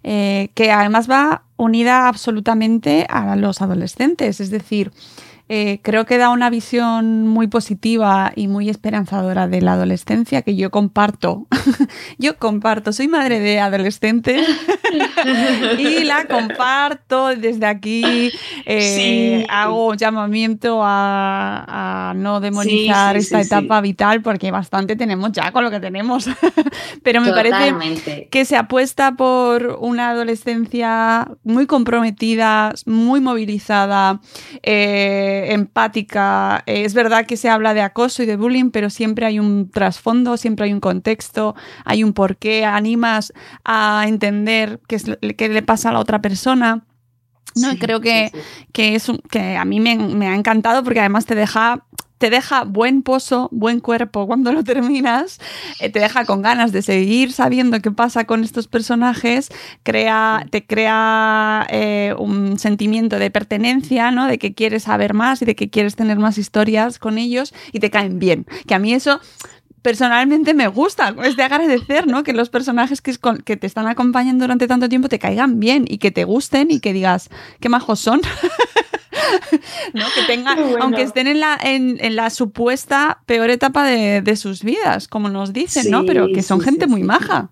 [0.04, 4.42] eh, que además va unida absolutamente a los adolescentes.
[4.42, 4.92] Es decir,
[5.50, 10.56] eh, creo que da una visión muy positiva y muy esperanzadora de la adolescencia que
[10.56, 11.48] yo comparto.
[12.18, 14.46] yo comparto, soy madre de adolescentes
[15.78, 18.32] y la comparto desde aquí.
[18.66, 25.72] Eh, hago llamamiento a, no demonizar esta etapa vital porque bastante tenemos ya con lo
[25.72, 26.30] que tenemos.
[27.04, 34.20] Pero me parece que se apuesta por una adolescencia muy comprometida, muy movilizada,
[34.64, 36.64] eh, empática.
[36.66, 39.70] Eh, es verdad que se habla de acoso y de bullying, pero siempre hay un
[39.72, 45.06] trasfondo, siempre hay un contexto, hay un porqué, animas a entender qué, es,
[45.38, 46.86] qué le pasa a la otra persona.
[47.56, 48.32] No, creo que,
[48.72, 51.86] que, es que a mí me, me, ha encantado porque además te deja
[52.18, 55.40] te deja buen pozo, buen cuerpo cuando lo terminas,
[55.80, 59.50] eh, te deja con ganas de seguir sabiendo qué pasa con estos personajes,
[59.84, 64.28] crea, te crea eh, un sentimiento de pertenencia, ¿no?
[64.28, 67.80] De que quieres saber más y de que quieres tener más historias con ellos y
[67.80, 68.46] te caen bien.
[68.68, 69.20] Que a mí eso
[69.82, 72.24] personalmente me gusta, es de agradecer, ¿no?
[72.24, 76.00] Que los personajes que, que te están acompañando durante tanto tiempo te caigan bien y
[76.00, 77.30] que te gusten y que digas,
[77.62, 78.20] qué majos son.
[79.94, 80.06] ¿no?
[80.14, 85.30] Que tengan, aunque estén en la, en, la supuesta peor etapa de, sus vidas, como
[85.30, 86.06] nos dicen, ¿no?
[86.06, 87.50] Pero que son gente muy maja.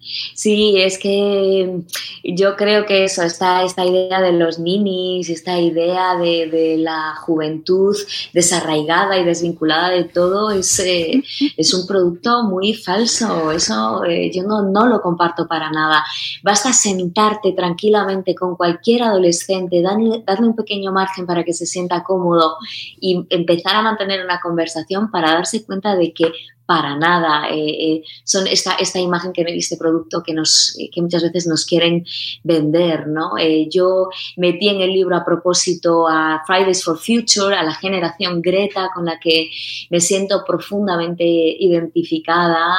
[0.00, 1.82] Sí, es que
[2.24, 7.96] yo creo que eso, esta, esta idea de los ninis, esta idea de, la juventud
[8.32, 11.22] desarraigada y desvinculada de todo, es, eh,
[11.56, 13.50] es un producto muy falso.
[13.50, 16.04] Eso eh, yo no, no, lo comparto para nada.
[16.42, 22.04] Basta sentarte tranquilamente con cualquier adolescente, darle, darle un pequeño margen para que se sienta
[22.04, 22.56] cómodo
[23.00, 26.32] y empezar a mantener una conversación para darse cuenta de que
[26.68, 27.48] para nada.
[27.48, 31.64] Eh, eh, son esta, esta imagen que este producto que, nos, que muchas veces nos
[31.64, 32.04] quieren
[32.44, 33.08] vender.
[33.08, 33.38] ¿no?
[33.38, 38.42] Eh, yo metí en el libro a propósito a Fridays for Future, a la generación
[38.42, 39.48] Greta, con la que
[39.88, 42.76] me siento profundamente identificada.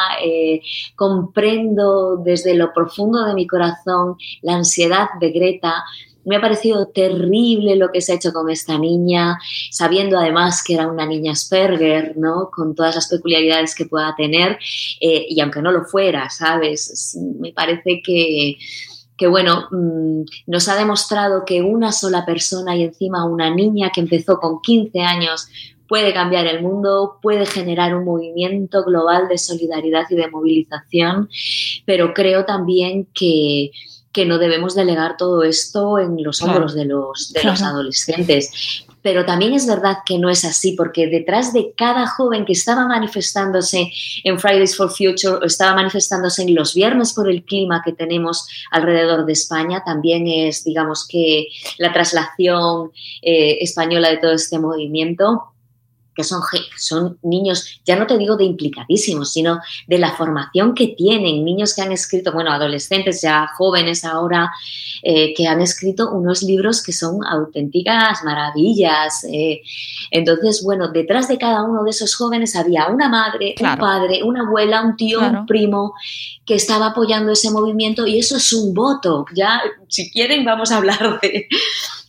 [0.96, 5.84] comprendo desde lo profundo de mi corazón la ansiedad de Greta
[6.26, 9.38] me ha parecido terrible lo que se ha hecho con esta niña,
[9.72, 12.50] sabiendo además que era una niña Asperger, ¿no?
[12.52, 14.60] Con todas las peculiaridades que pueda tener,
[15.00, 17.18] eh, y aunque no lo fuera, ¿sabes?
[17.40, 18.58] Me parece que,
[19.18, 24.02] que bueno, mm, nos ha demostrado que una sola persona y encima una niña que
[24.02, 25.48] empezó con 15 años
[25.90, 31.30] puede cambiar el mundo, puede generar un movimiento global de solidaridad y de movilización,
[31.86, 33.72] pero creo también que
[34.12, 38.86] que no debemos delegar todo esto en los hombros de, los, de los adolescentes.
[39.02, 42.86] Pero también es verdad que no es así, porque detrás de cada joven que estaba
[42.86, 43.92] manifestándose
[44.24, 48.48] en Fridays for Future o estaba manifestándose en los viernes por el clima que tenemos
[48.72, 52.92] alrededor de España, también es, digamos que, la traslación
[53.22, 55.54] eh, española de todo este movimiento
[56.20, 56.42] que son,
[56.76, 61.74] son niños, ya no te digo de implicadísimos, sino de la formación que tienen, niños
[61.74, 64.52] que han escrito, bueno, adolescentes, ya jóvenes ahora,
[65.02, 69.24] eh, que han escrito unos libros que son auténticas maravillas.
[69.32, 69.62] Eh.
[70.12, 74.42] Entonces, bueno, detrás de cada uno de esos jóvenes había una madre, un padre, una
[74.42, 75.94] abuela, un tío, un primo
[76.46, 79.26] que estaba apoyando ese movimiento y eso es un voto.
[79.34, 81.48] Ya, si quieren, vamos a hablar de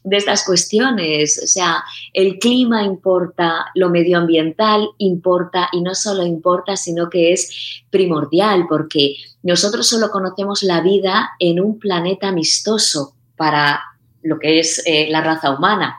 [0.02, 1.40] de estas cuestiones.
[1.42, 7.82] O sea, el clima importa, lo medioambiental importa y no solo importa, sino que es
[7.90, 13.89] primordial porque nosotros solo conocemos la vida en un planeta amistoso para
[14.22, 15.98] lo que es eh, la raza humana.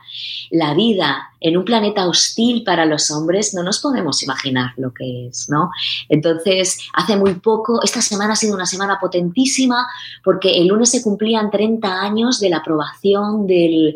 [0.50, 5.28] La vida en un planeta hostil para los hombres no nos podemos imaginar lo que
[5.28, 5.70] es, ¿no?
[6.08, 9.86] Entonces, hace muy poco, esta semana ha sido una semana potentísima
[10.22, 13.94] porque el lunes se cumplían 30 años de la aprobación del,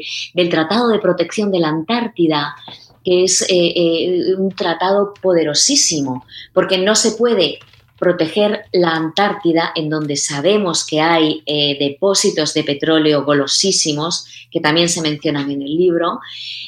[0.51, 2.57] Tratado de Protección de la Antártida
[3.05, 7.61] que es eh, eh, un tratado poderosísimo, porque no se puede
[7.99, 14.89] proteger la Antártida, en donde sabemos que hay eh, depósitos de petróleo golosísimos, que también
[14.89, 16.21] se mencionan en el libro,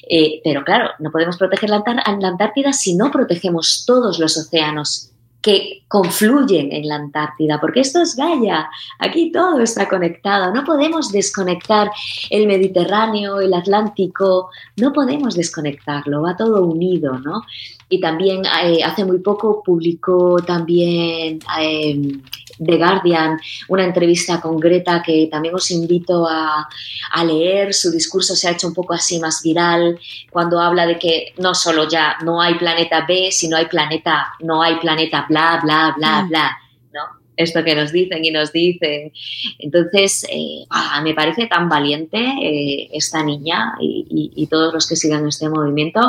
[0.08, 5.12] eh, pero claro, no podemos proteger la, la Antártida si no protegemos todos los océanos
[5.40, 11.12] que confluyen en la Antártida, porque esto es Gaia, aquí todo está conectado, no podemos
[11.12, 11.90] desconectar
[12.30, 17.42] el Mediterráneo, el Atlántico, no podemos desconectarlo, va todo unido, ¿no?
[17.88, 22.20] Y también eh, hace muy poco publicó también eh,
[22.58, 26.68] The Guardian una entrevista con Greta que también os invito a,
[27.12, 27.72] a, leer.
[27.74, 29.98] Su discurso se ha hecho un poco así más viral
[30.30, 34.62] cuando habla de que no solo ya no hay planeta B, sino hay planeta, no
[34.62, 36.28] hay planeta bla, bla, bla, mm.
[36.28, 36.58] bla.
[36.92, 37.18] ¿no?
[37.38, 39.12] esto que nos dicen y nos dicen.
[39.58, 45.26] Entonces, eh, ah, me parece tan valiente eh, esta niña y, todos los que sigan
[45.28, 46.00] este movimiento.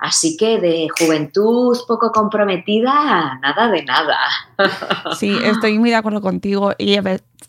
[0.00, 4.16] Así que de juventud poco comprometida, nada de nada.
[5.18, 6.72] Sí, estoy muy de acuerdo contigo.
[6.78, 6.96] Y,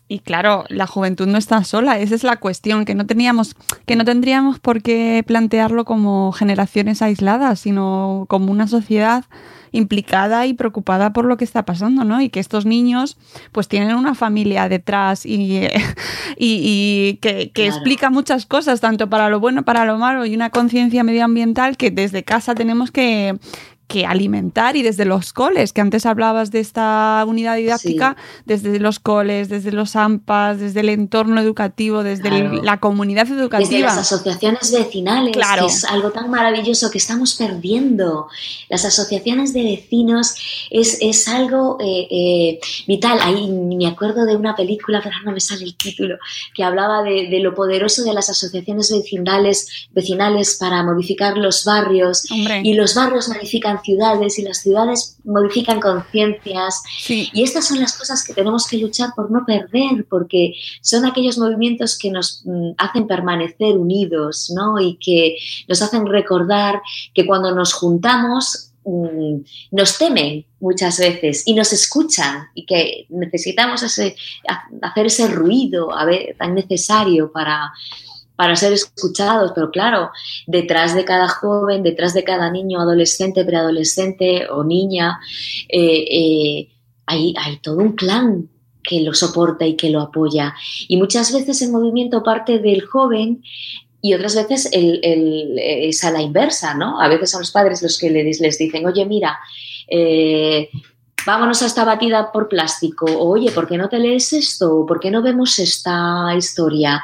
[0.08, 3.54] y, claro, la juventud no está sola, esa es la cuestión, que no teníamos,
[3.86, 9.24] que no tendríamos por qué plantearlo como generaciones aisladas, sino como una sociedad
[9.72, 12.20] implicada y preocupada por lo que está pasando, ¿no?
[12.20, 13.16] Y que estos niños
[13.50, 15.66] pues tienen una familia detrás y,
[16.38, 21.02] y, que, explica muchas cosas, tanto para lo bueno, para lo malo, y una conciencia
[21.02, 23.38] medioambiental que desde casa tenemos que,
[23.92, 28.16] que alimentar y desde los coles, que antes hablabas de esta unidad didáctica,
[28.46, 32.30] desde los coles, desde los AMPAs, desde el entorno educativo, desde
[32.62, 33.68] la comunidad educativa.
[33.68, 35.66] Desde las asociaciones vecinales, claro.
[35.66, 38.28] que es algo tan maravilloso que estamos perdiendo.
[38.70, 40.36] Las asociaciones de vecinos
[40.70, 43.18] es, es algo eh, eh, vital.
[43.20, 46.16] Ahí me acuerdo de una película, pero no me sale el título,
[46.54, 52.24] que hablaba de, de lo poderoso de las asociaciones vecinales, vecinales para modificar los barrios
[52.30, 56.82] y los barrios modifican ciudades y las ciudades modifican conciencias.
[57.08, 61.38] Y estas son las cosas que tenemos que luchar por no perder, porque son aquellos
[61.38, 64.80] movimientos que nos mm, hacen permanecer unidos, ¿no?
[64.80, 65.36] Y que
[65.68, 66.80] nos hacen recordar
[67.14, 69.36] que cuando nos juntamos mm,
[69.72, 74.16] nos temen muchas veces y nos escuchan y que necesitamos ese,
[74.80, 77.72] hacer ese ruido a ver, tan necesario para,
[78.36, 80.10] para ser escuchados, pero claro,
[80.46, 85.20] detrás de cada joven, detrás de cada niño, adolescente, preadolescente o niña,
[85.68, 86.68] eh, eh,
[87.06, 88.48] hay, todo un clan
[88.82, 90.54] que lo soporta y que lo apoya.
[90.88, 93.42] Y muchas veces el movimiento parte del joven
[94.00, 97.00] y otras veces es a la inversa, ¿no?
[97.00, 99.38] A veces son los padres los que les, dicen, oye, mira,
[99.86, 100.68] eh,
[101.24, 104.84] vámonos a esta batida por plástico, oye, ¿por qué no te lees esto?
[104.86, 107.00] ¿Por qué no vemos esta historia?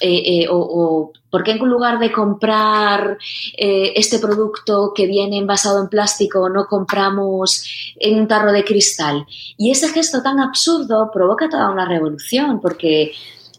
[0.00, 3.18] Eh, eh, o, por qué en lugar de comprar
[3.56, 9.26] eh, este producto que viene envasado en plástico no compramos en un tarro de cristal.
[9.56, 13.12] Y ese gesto tan absurdo provoca toda una revolución porque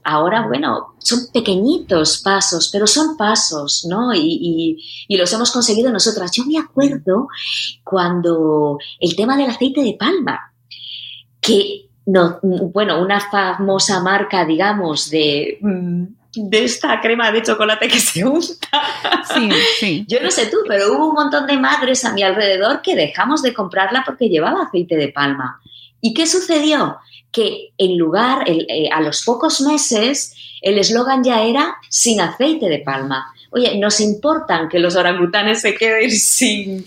[0.04, 4.14] ahora, bueno, son pequeñitos pasos, pero son pasos, ¿no?
[4.14, 4.78] Y,
[5.08, 6.32] y, los hemos conseguido nosotras.
[6.32, 7.28] Yo me acuerdo
[7.84, 10.54] cuando el tema del aceite de palma,
[11.40, 18.00] que no, bueno, una famosa marca, digamos, de mm, de esta crema de chocolate que
[18.00, 18.82] se unta.
[19.34, 20.06] Sí, sí.
[20.08, 23.42] Yo no sé tú, pero hubo un montón de madres a mi alrededor que dejamos
[23.42, 25.62] de comprarla porque llevaba aceite de palma.
[26.02, 26.98] ¿Y qué sucedió?
[27.32, 32.80] Que en lugar, eh, a los pocos meses, el eslogan ya era sin aceite de
[32.80, 33.34] palma.
[33.52, 36.86] Oye, nos importan que los orangutanes se queden sin,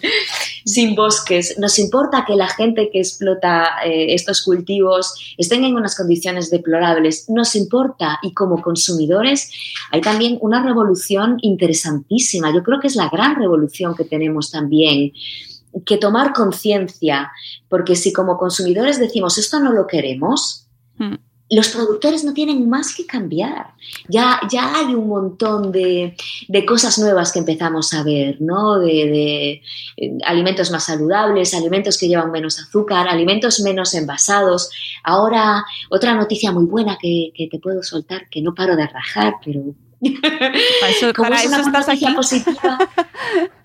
[0.64, 5.96] sin bosques, nos importa que la gente que explota eh, estos cultivos estén en unas
[5.96, 9.50] condiciones deplorables, nos importa y como consumidores
[9.90, 12.52] hay también una revolución interesantísima.
[12.54, 15.12] Yo creo que es la gran revolución que tenemos también
[15.84, 17.30] que tomar conciencia,
[17.68, 21.14] porque si como consumidores decimos esto no lo queremos, hmm
[21.54, 23.74] los productores no tienen más que cambiar.
[24.08, 26.16] Ya, ya hay un montón de,
[26.66, 28.78] cosas nuevas que empezamos a ver, ¿no?
[28.78, 29.62] De,
[29.96, 34.70] eh, alimentos más saludables, alimentos que llevan menos azúcar, alimentos menos envasados.
[35.02, 39.62] Ahora, otra noticia muy buena que, te puedo soltar, que no paro de rajar, pero...
[40.80, 42.04] Para eso, para eso estás aquí.
[42.14, 42.78] Positiva,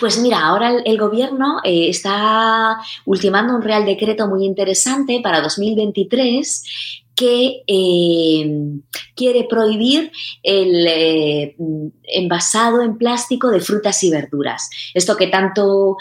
[0.00, 7.03] Pues mira, ahora el, gobierno eh, está ultimando un real decreto muy interesante para 2023
[7.16, 8.80] que eh,
[9.14, 10.10] quiere prohibir
[10.42, 11.56] el eh,
[12.02, 14.68] envasado en plástico de frutas y verduras.
[14.94, 15.96] Esto que tanto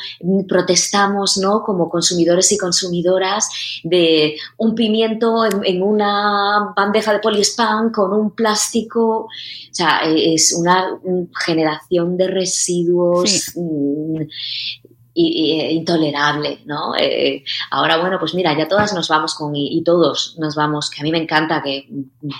[0.47, 1.61] protestamos ¿no?
[1.63, 3.49] como consumidores y consumidoras
[3.83, 9.25] de un pimiento en, una bandeja de poliespan con un plástico.
[9.25, 9.29] O
[9.71, 10.99] sea, es una
[11.45, 13.53] generación de residuos.
[15.15, 16.95] Mm, intolerable, ¿no?
[16.97, 21.01] Eh, ahora, bueno, pues mira, ya todas nos vamos con, y, todos nos vamos, que
[21.01, 21.87] a mí me encanta que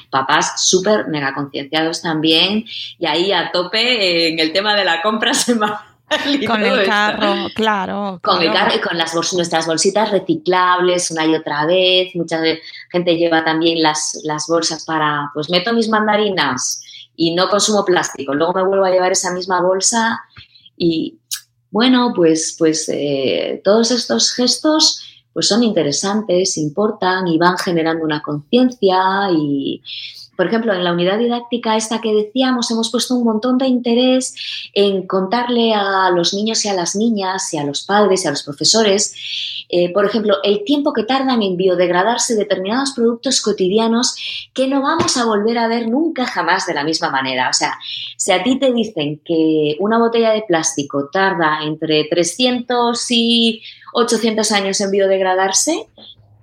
[0.09, 2.65] papás súper mega concienciados también,
[2.97, 5.55] y ahí a tope en el tema de la compra se
[6.47, 8.19] con el carro, claro.
[8.23, 12.15] Con el carro y con las nuestras bolsitas reciclables una y otra vez.
[12.15, 12.39] Mucha
[12.91, 16.81] gente lleva también las, las bolsas para, pues meto mis mandarinas
[17.15, 18.33] y no consumo plástico.
[18.33, 20.21] Luego me vuelvo a llevar esa misma bolsa
[20.77, 21.19] y
[21.73, 25.01] bueno, pues, pues eh, todos estos gestos
[25.33, 29.81] pues son interesantes, importan y van generando una conciencia y,
[30.35, 34.35] por ejemplo, en la unidad didáctica esta que decíamos, hemos puesto un montón de interés
[34.73, 38.31] en contarle a los niños y a las niñas y a los padres y a
[38.31, 39.15] los profesores,
[39.69, 44.15] eh, por ejemplo, el tiempo que tardan en biodegradarse determinados productos cotidianos
[44.53, 47.49] que no vamos a volver a ver nunca jamás de la misma manera.
[47.49, 47.77] O sea,
[48.17, 53.61] si a ti te dicen que una botella de plástico tarda entre 300 y
[53.93, 55.87] 800 años en biodegradarse,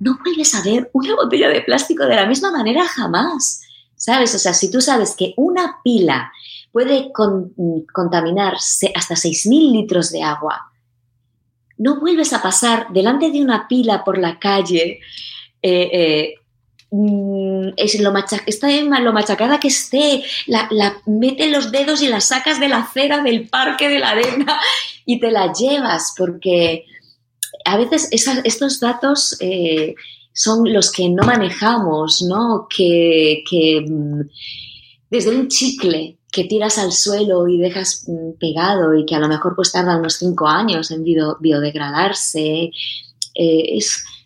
[0.00, 3.62] no vuelves a ver una botella de plástico de la misma manera jamás.
[4.00, 4.34] ¿Sabes?
[4.34, 6.32] O sea, si tú sabes que una pila
[6.72, 10.72] puede contaminarse hasta 6.000 litros de agua,
[11.76, 15.00] no vuelves a pasar delante de una pila por la calle.
[15.60, 16.34] Eh, eh,
[16.90, 18.14] mm, es lo,
[18.46, 20.24] está lo machacada que esté,
[21.04, 24.58] mete los dedos y la sacas de la acera del parque de la arena
[25.04, 26.86] y te la llevas, porque
[27.66, 29.94] a veces estos datos eh,
[30.40, 32.66] son los que no manejamos, ¿no?
[32.74, 33.44] Que,
[33.86, 34.20] mm,
[35.10, 39.28] desde un chicle que tiras al suelo y dejas mm, pegado y que a lo
[39.28, 42.70] mejor pues tarda unos cinco años en biodegradarse,
[43.34, 43.78] eh,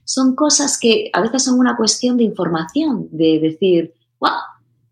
[0.05, 4.39] son cosas que a veces son una cuestión de información, de decir, wow,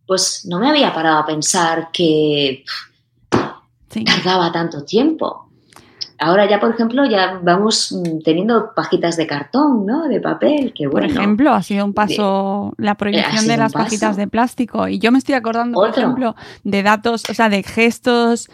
[0.05, 2.65] pues no me había parado a pensar que
[4.05, 5.52] tardaba tanto tiempo.
[6.23, 7.93] Ahora ya, por ejemplo, ya vamos
[8.25, 10.07] teniendo pajitas de cartón, ¿no?
[10.07, 11.09] De papel, que bueno.
[11.09, 14.87] Por ejemplo, ha sido un paso la prohibición de las pajitas de plástico.
[14.87, 18.49] Y yo me estoy acordando, por ejemplo, de datos, o sea, de gestos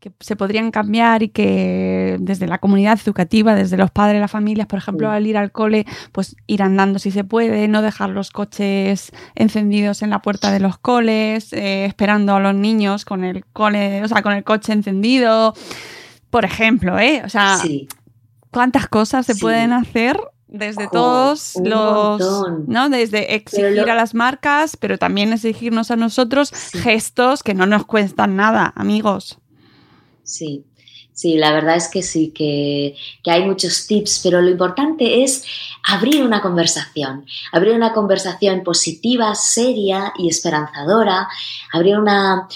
[0.00, 4.66] que se podrían cambiar y que desde la comunidad educativa, desde los padres, las familias,
[4.66, 8.30] por ejemplo, al ir al cole, pues ir andando si se puede, no dejar los
[8.30, 13.44] coches encendidos en la puerta de los coles, eh, esperando a los niños con el
[13.52, 15.54] cole, o sea, con el coche encendido
[16.32, 17.20] por ejemplo, ¿eh?
[17.26, 17.58] O sea,
[18.50, 20.18] ¿cuántas cosas se pueden hacer
[20.48, 22.88] desde todos los, ¿no?
[22.88, 28.34] Desde exigir a las marcas, pero también exigirnos a nosotros gestos que no nos cuestan
[28.34, 29.40] nada, amigos.
[30.22, 30.64] Sí,
[31.14, 32.96] Sí, la verdad es que sí, que,
[33.26, 35.44] hay muchos tips, pero lo importante es
[35.86, 41.28] abrir una conversación, abrir una conversación positiva, seria y esperanzadora,
[41.72, 42.48] abrir una,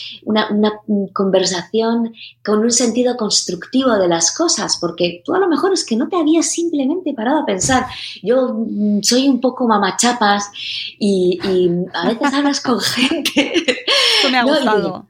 [1.13, 5.97] conversación con un sentido constructivo de las cosas, porque tú a lo mejor es que
[5.97, 7.87] no te habías simplemente parado a pensar,
[8.23, 10.51] yo mm, soy un poco mamachapas
[10.99, 13.53] y, y a veces hablas con gente.
[14.19, 15.07] Eso me ha gustado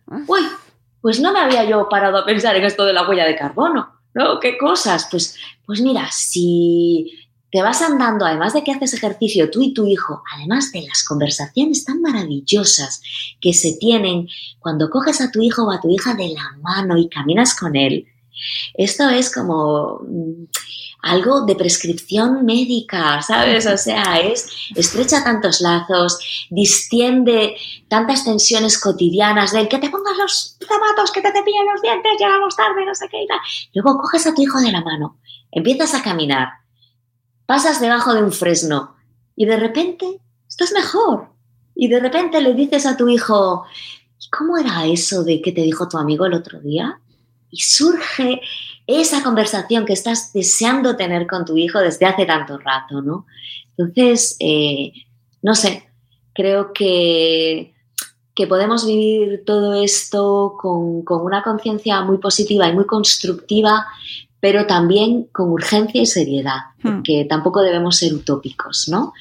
[1.06, 4.00] pues no me había yo parado a pensar en esto de la huella de carbono,
[4.12, 4.40] ¿no?
[4.40, 5.06] ¿Qué cosas?
[5.08, 7.12] Pues, pues mira, si
[7.52, 11.04] te vas andando, además de que haces ejercicio tú y tu hijo, además de las
[11.04, 13.00] conversaciones tan maravillosas
[13.40, 14.26] que se tienen
[14.58, 17.76] cuando coges a tu hijo o a tu hija de la mano y caminas con
[17.76, 18.08] él,
[18.74, 20.46] esto es como mm,
[21.06, 23.66] algo de prescripción médica, ¿sabes?
[23.66, 26.18] O sea, es estrecha tantos lazos,
[26.50, 27.56] distiende
[27.88, 32.56] tantas tensiones cotidianas del que te pongas los zapatos, que te cepillen los dientes, llegamos
[32.56, 33.38] tarde, no sé qué y tal.
[33.74, 35.18] Luego coges a tu hijo de la mano,
[35.52, 36.48] empiezas a caminar,
[37.46, 38.96] pasas debajo de un fresno
[39.36, 41.30] y de repente estás mejor.
[41.78, 43.64] Y de repente le dices a tu hijo,
[44.36, 47.00] ¿cómo era eso de que te dijo tu amigo el otro día?
[47.50, 48.40] Y surge
[48.86, 53.26] esa conversación que estás deseando tener con tu hijo desde hace tanto rato, ¿no?
[53.76, 54.92] Entonces, eh,
[55.42, 55.84] no sé,
[56.32, 57.74] creo que,
[58.34, 63.86] que podemos vivir todo esto con, con una conciencia muy positiva y muy constructiva,
[64.40, 66.82] pero también con urgencia y seriedad, hmm.
[66.82, 69.12] porque tampoco debemos ser utópicos, ¿no?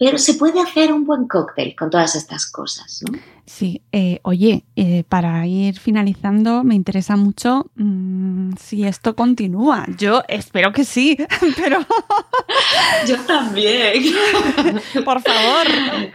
[0.00, 3.18] Pero se puede hacer un buen cóctel con todas estas cosas, ¿no?
[3.50, 9.86] Sí, eh, oye, eh, para ir finalizando, me interesa mucho mm, si esto continúa.
[9.98, 11.18] Yo espero que sí,
[11.56, 11.80] pero...
[13.06, 14.04] Yo también.
[15.04, 15.66] Por favor.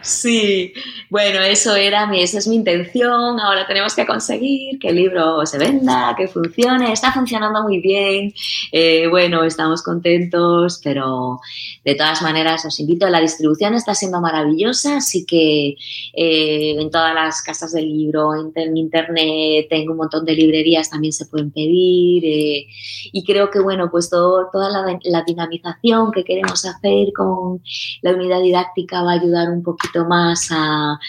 [0.01, 0.73] Sí,
[1.09, 3.39] bueno, eso era mi, esa es mi intención.
[3.39, 6.91] Ahora tenemos que conseguir que el libro se venda, que funcione.
[6.91, 8.33] Está funcionando muy bien.
[8.71, 11.41] Eh, bueno, estamos contentos, pero
[11.83, 13.09] de todas maneras os invito.
[13.09, 15.75] La distribución está siendo maravillosa, así que
[16.13, 21.25] en todas las casas del libro, en, internet, tengo un montón de librerías, también se
[21.25, 22.23] pueden pedir.
[22.25, 22.67] Eh,
[23.11, 27.61] y creo que, bueno, pues toda la, dinamización que queremos hacer con
[28.01, 30.99] la unidad didáctica va a ayudar un poquito más a,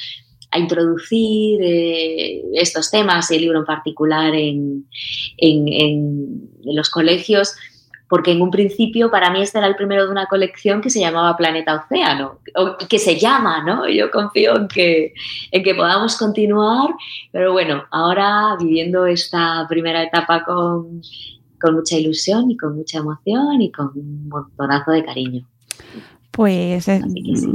[0.56, 4.86] introducir eh, estos temas, el libro en particular, en,
[5.36, 7.54] en los colegios
[8.08, 11.00] porque en un principio para mí este era el primero de una colección que se
[11.00, 13.88] llamaba Planeta Océano, o que se llama, ¿no?
[13.88, 15.12] Yo confío en que,
[15.50, 16.90] en que podamos continuar,
[17.32, 21.02] pero bueno, ahora viviendo esta primera etapa con,
[21.60, 25.46] con mucha ilusión y con mucha emoción y con un montonazo de cariño.
[26.30, 27.02] Pues eh,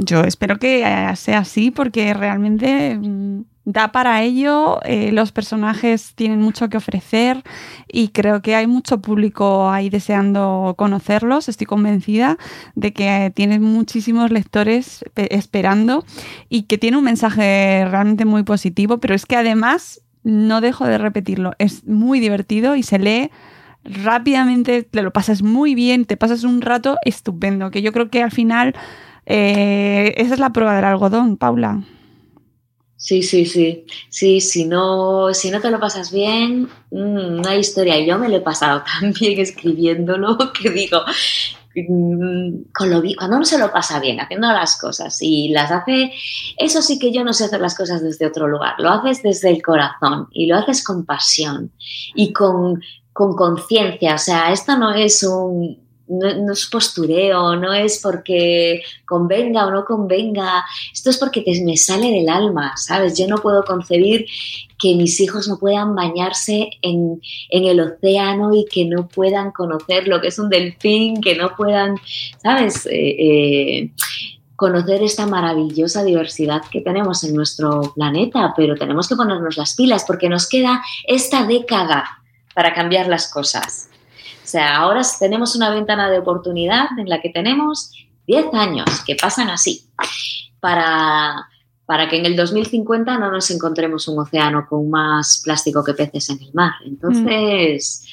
[0.00, 0.84] yo espero que
[1.14, 7.42] sea así porque realmente mm, da para ello, eh, los personajes tienen mucho que ofrecer
[7.86, 11.48] y creo que hay mucho público ahí deseando conocerlos.
[11.48, 12.38] Estoy convencida
[12.74, 16.04] de que tienen muchísimos lectores esperando
[16.48, 20.98] y que tiene un mensaje realmente muy positivo, pero es que además no dejo de
[20.98, 23.30] repetirlo, es muy divertido y se lee
[23.84, 28.22] rápidamente, te lo pasas muy bien, te pasas un rato estupendo, que yo creo que
[28.22, 28.74] al final
[29.26, 31.82] eh, esa es la prueba del algodón, Paula.
[33.02, 33.84] Sí, sí, sí.
[34.10, 37.98] Sí, si no, si no te lo pasas bien, mm, una historia.
[37.98, 41.00] Yo me lo he pasado tan bien escribiéndolo que digo,
[41.74, 46.12] mm, cuando uno se lo pasa bien haciendo las cosas y las hace,
[46.56, 49.50] eso sí que yo no sé hacer las cosas desde otro lugar, lo haces desde
[49.50, 51.72] el corazón y lo haces con pasión
[52.14, 52.80] y con
[53.12, 59.70] conciencia, o sea, esto no es un, no, es postureo, no es porque convenga o
[59.70, 63.18] no convenga, esto es porque me sale del alma, ¿sabes?
[63.18, 64.26] Yo no puedo concebir
[64.78, 70.20] que mis hijos no puedan bañarse en, el océano y que no puedan conocer lo
[70.20, 71.96] que es un delfín, que no puedan,
[72.42, 72.86] ¿sabes?
[72.86, 73.90] Eh, eh,
[74.56, 80.04] conocer esta maravillosa diversidad que tenemos en nuestro planeta, pero tenemos que ponernos las pilas
[80.06, 82.04] porque nos queda esta década
[82.54, 83.91] para cambiar las cosas.
[84.52, 87.90] O sea, ahora tenemos una ventana de oportunidad en la que tenemos
[88.26, 89.86] 10 años que pasan así
[90.60, 91.48] para,
[91.86, 96.28] para que en el 2050 no nos encontremos un océano con más plástico que peces
[96.28, 96.72] en el mar.
[96.84, 98.06] Entonces,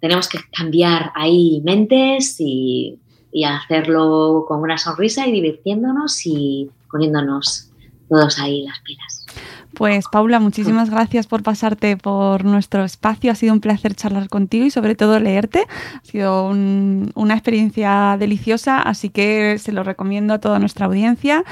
[0.00, 3.00] tenemos que cambiar ahí mentes y,
[3.32, 7.72] y hacerlo con una sonrisa y divirtiéndonos y poniéndonos
[8.08, 9.25] todos ahí las pilas.
[9.76, 13.30] Pues Paula, muchísimas gracias por pasarte por nuestro espacio.
[13.30, 15.66] Ha sido un placer charlar contigo y sobre todo leerte.
[15.96, 21.44] Ha sido una experiencia deliciosa, así que se lo recomiendo a toda nuestra audiencia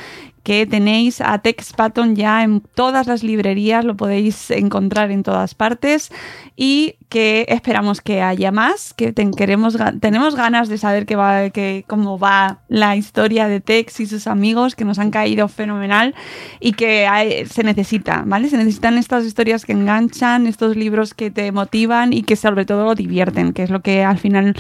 [0.44, 5.54] que tenéis a Tex Patton ya en todas las librerías, lo podéis encontrar en todas
[5.54, 6.12] partes
[6.54, 11.06] y que esperamos que haya más, que queremos, tenemos ganas de saber
[11.86, 16.14] cómo va la historia de Tex y sus amigos que nos han caído fenomenal
[16.60, 18.48] y que se necesita, ¿vale?
[18.50, 22.94] Se necesitan estas historias que enganchan, estos libros que te motivan y que sobre todo
[22.94, 24.54] divierten, que es lo que al final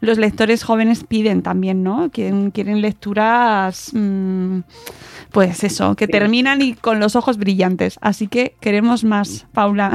[0.00, 2.10] los lectores jóvenes piden también, ¿no?
[2.10, 3.92] Quieren, quieren lecturas...
[3.94, 4.60] Mm,
[5.30, 7.98] pues eso, que terminan y con los ojos brillantes.
[8.00, 9.92] Así que queremos más, Paula.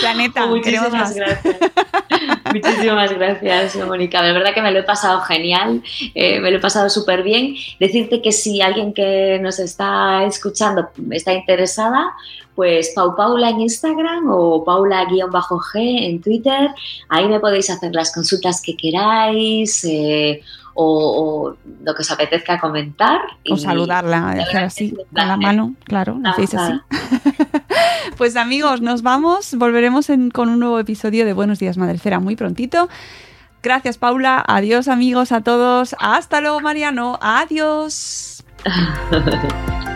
[0.00, 1.14] Planeta, Muchísimas más.
[1.14, 1.56] gracias.
[2.52, 4.22] Muchísimas gracias, Mónica.
[4.22, 5.82] De verdad que me lo he pasado genial,
[6.14, 7.54] eh, me lo he pasado súper bien.
[7.78, 12.14] Decirte que si alguien que nos está escuchando está interesada,
[12.56, 16.70] pues Pau Paula en Instagram o Paula-G en Twitter.
[17.08, 19.84] Ahí me podéis hacer las consultas que queráis.
[19.84, 20.42] Eh,
[20.76, 23.20] o, lo que os apetezca comentar.
[23.50, 26.80] O saludarla, dejar así, con la mano, claro, lo hacéis así.
[28.16, 32.88] pues amigos, nos vamos, volveremos con un nuevo episodio de Buenos Días Madrecera muy prontito.
[33.62, 38.44] Gracias Paula, adiós amigos a todos, hasta luego Mariano, adiós.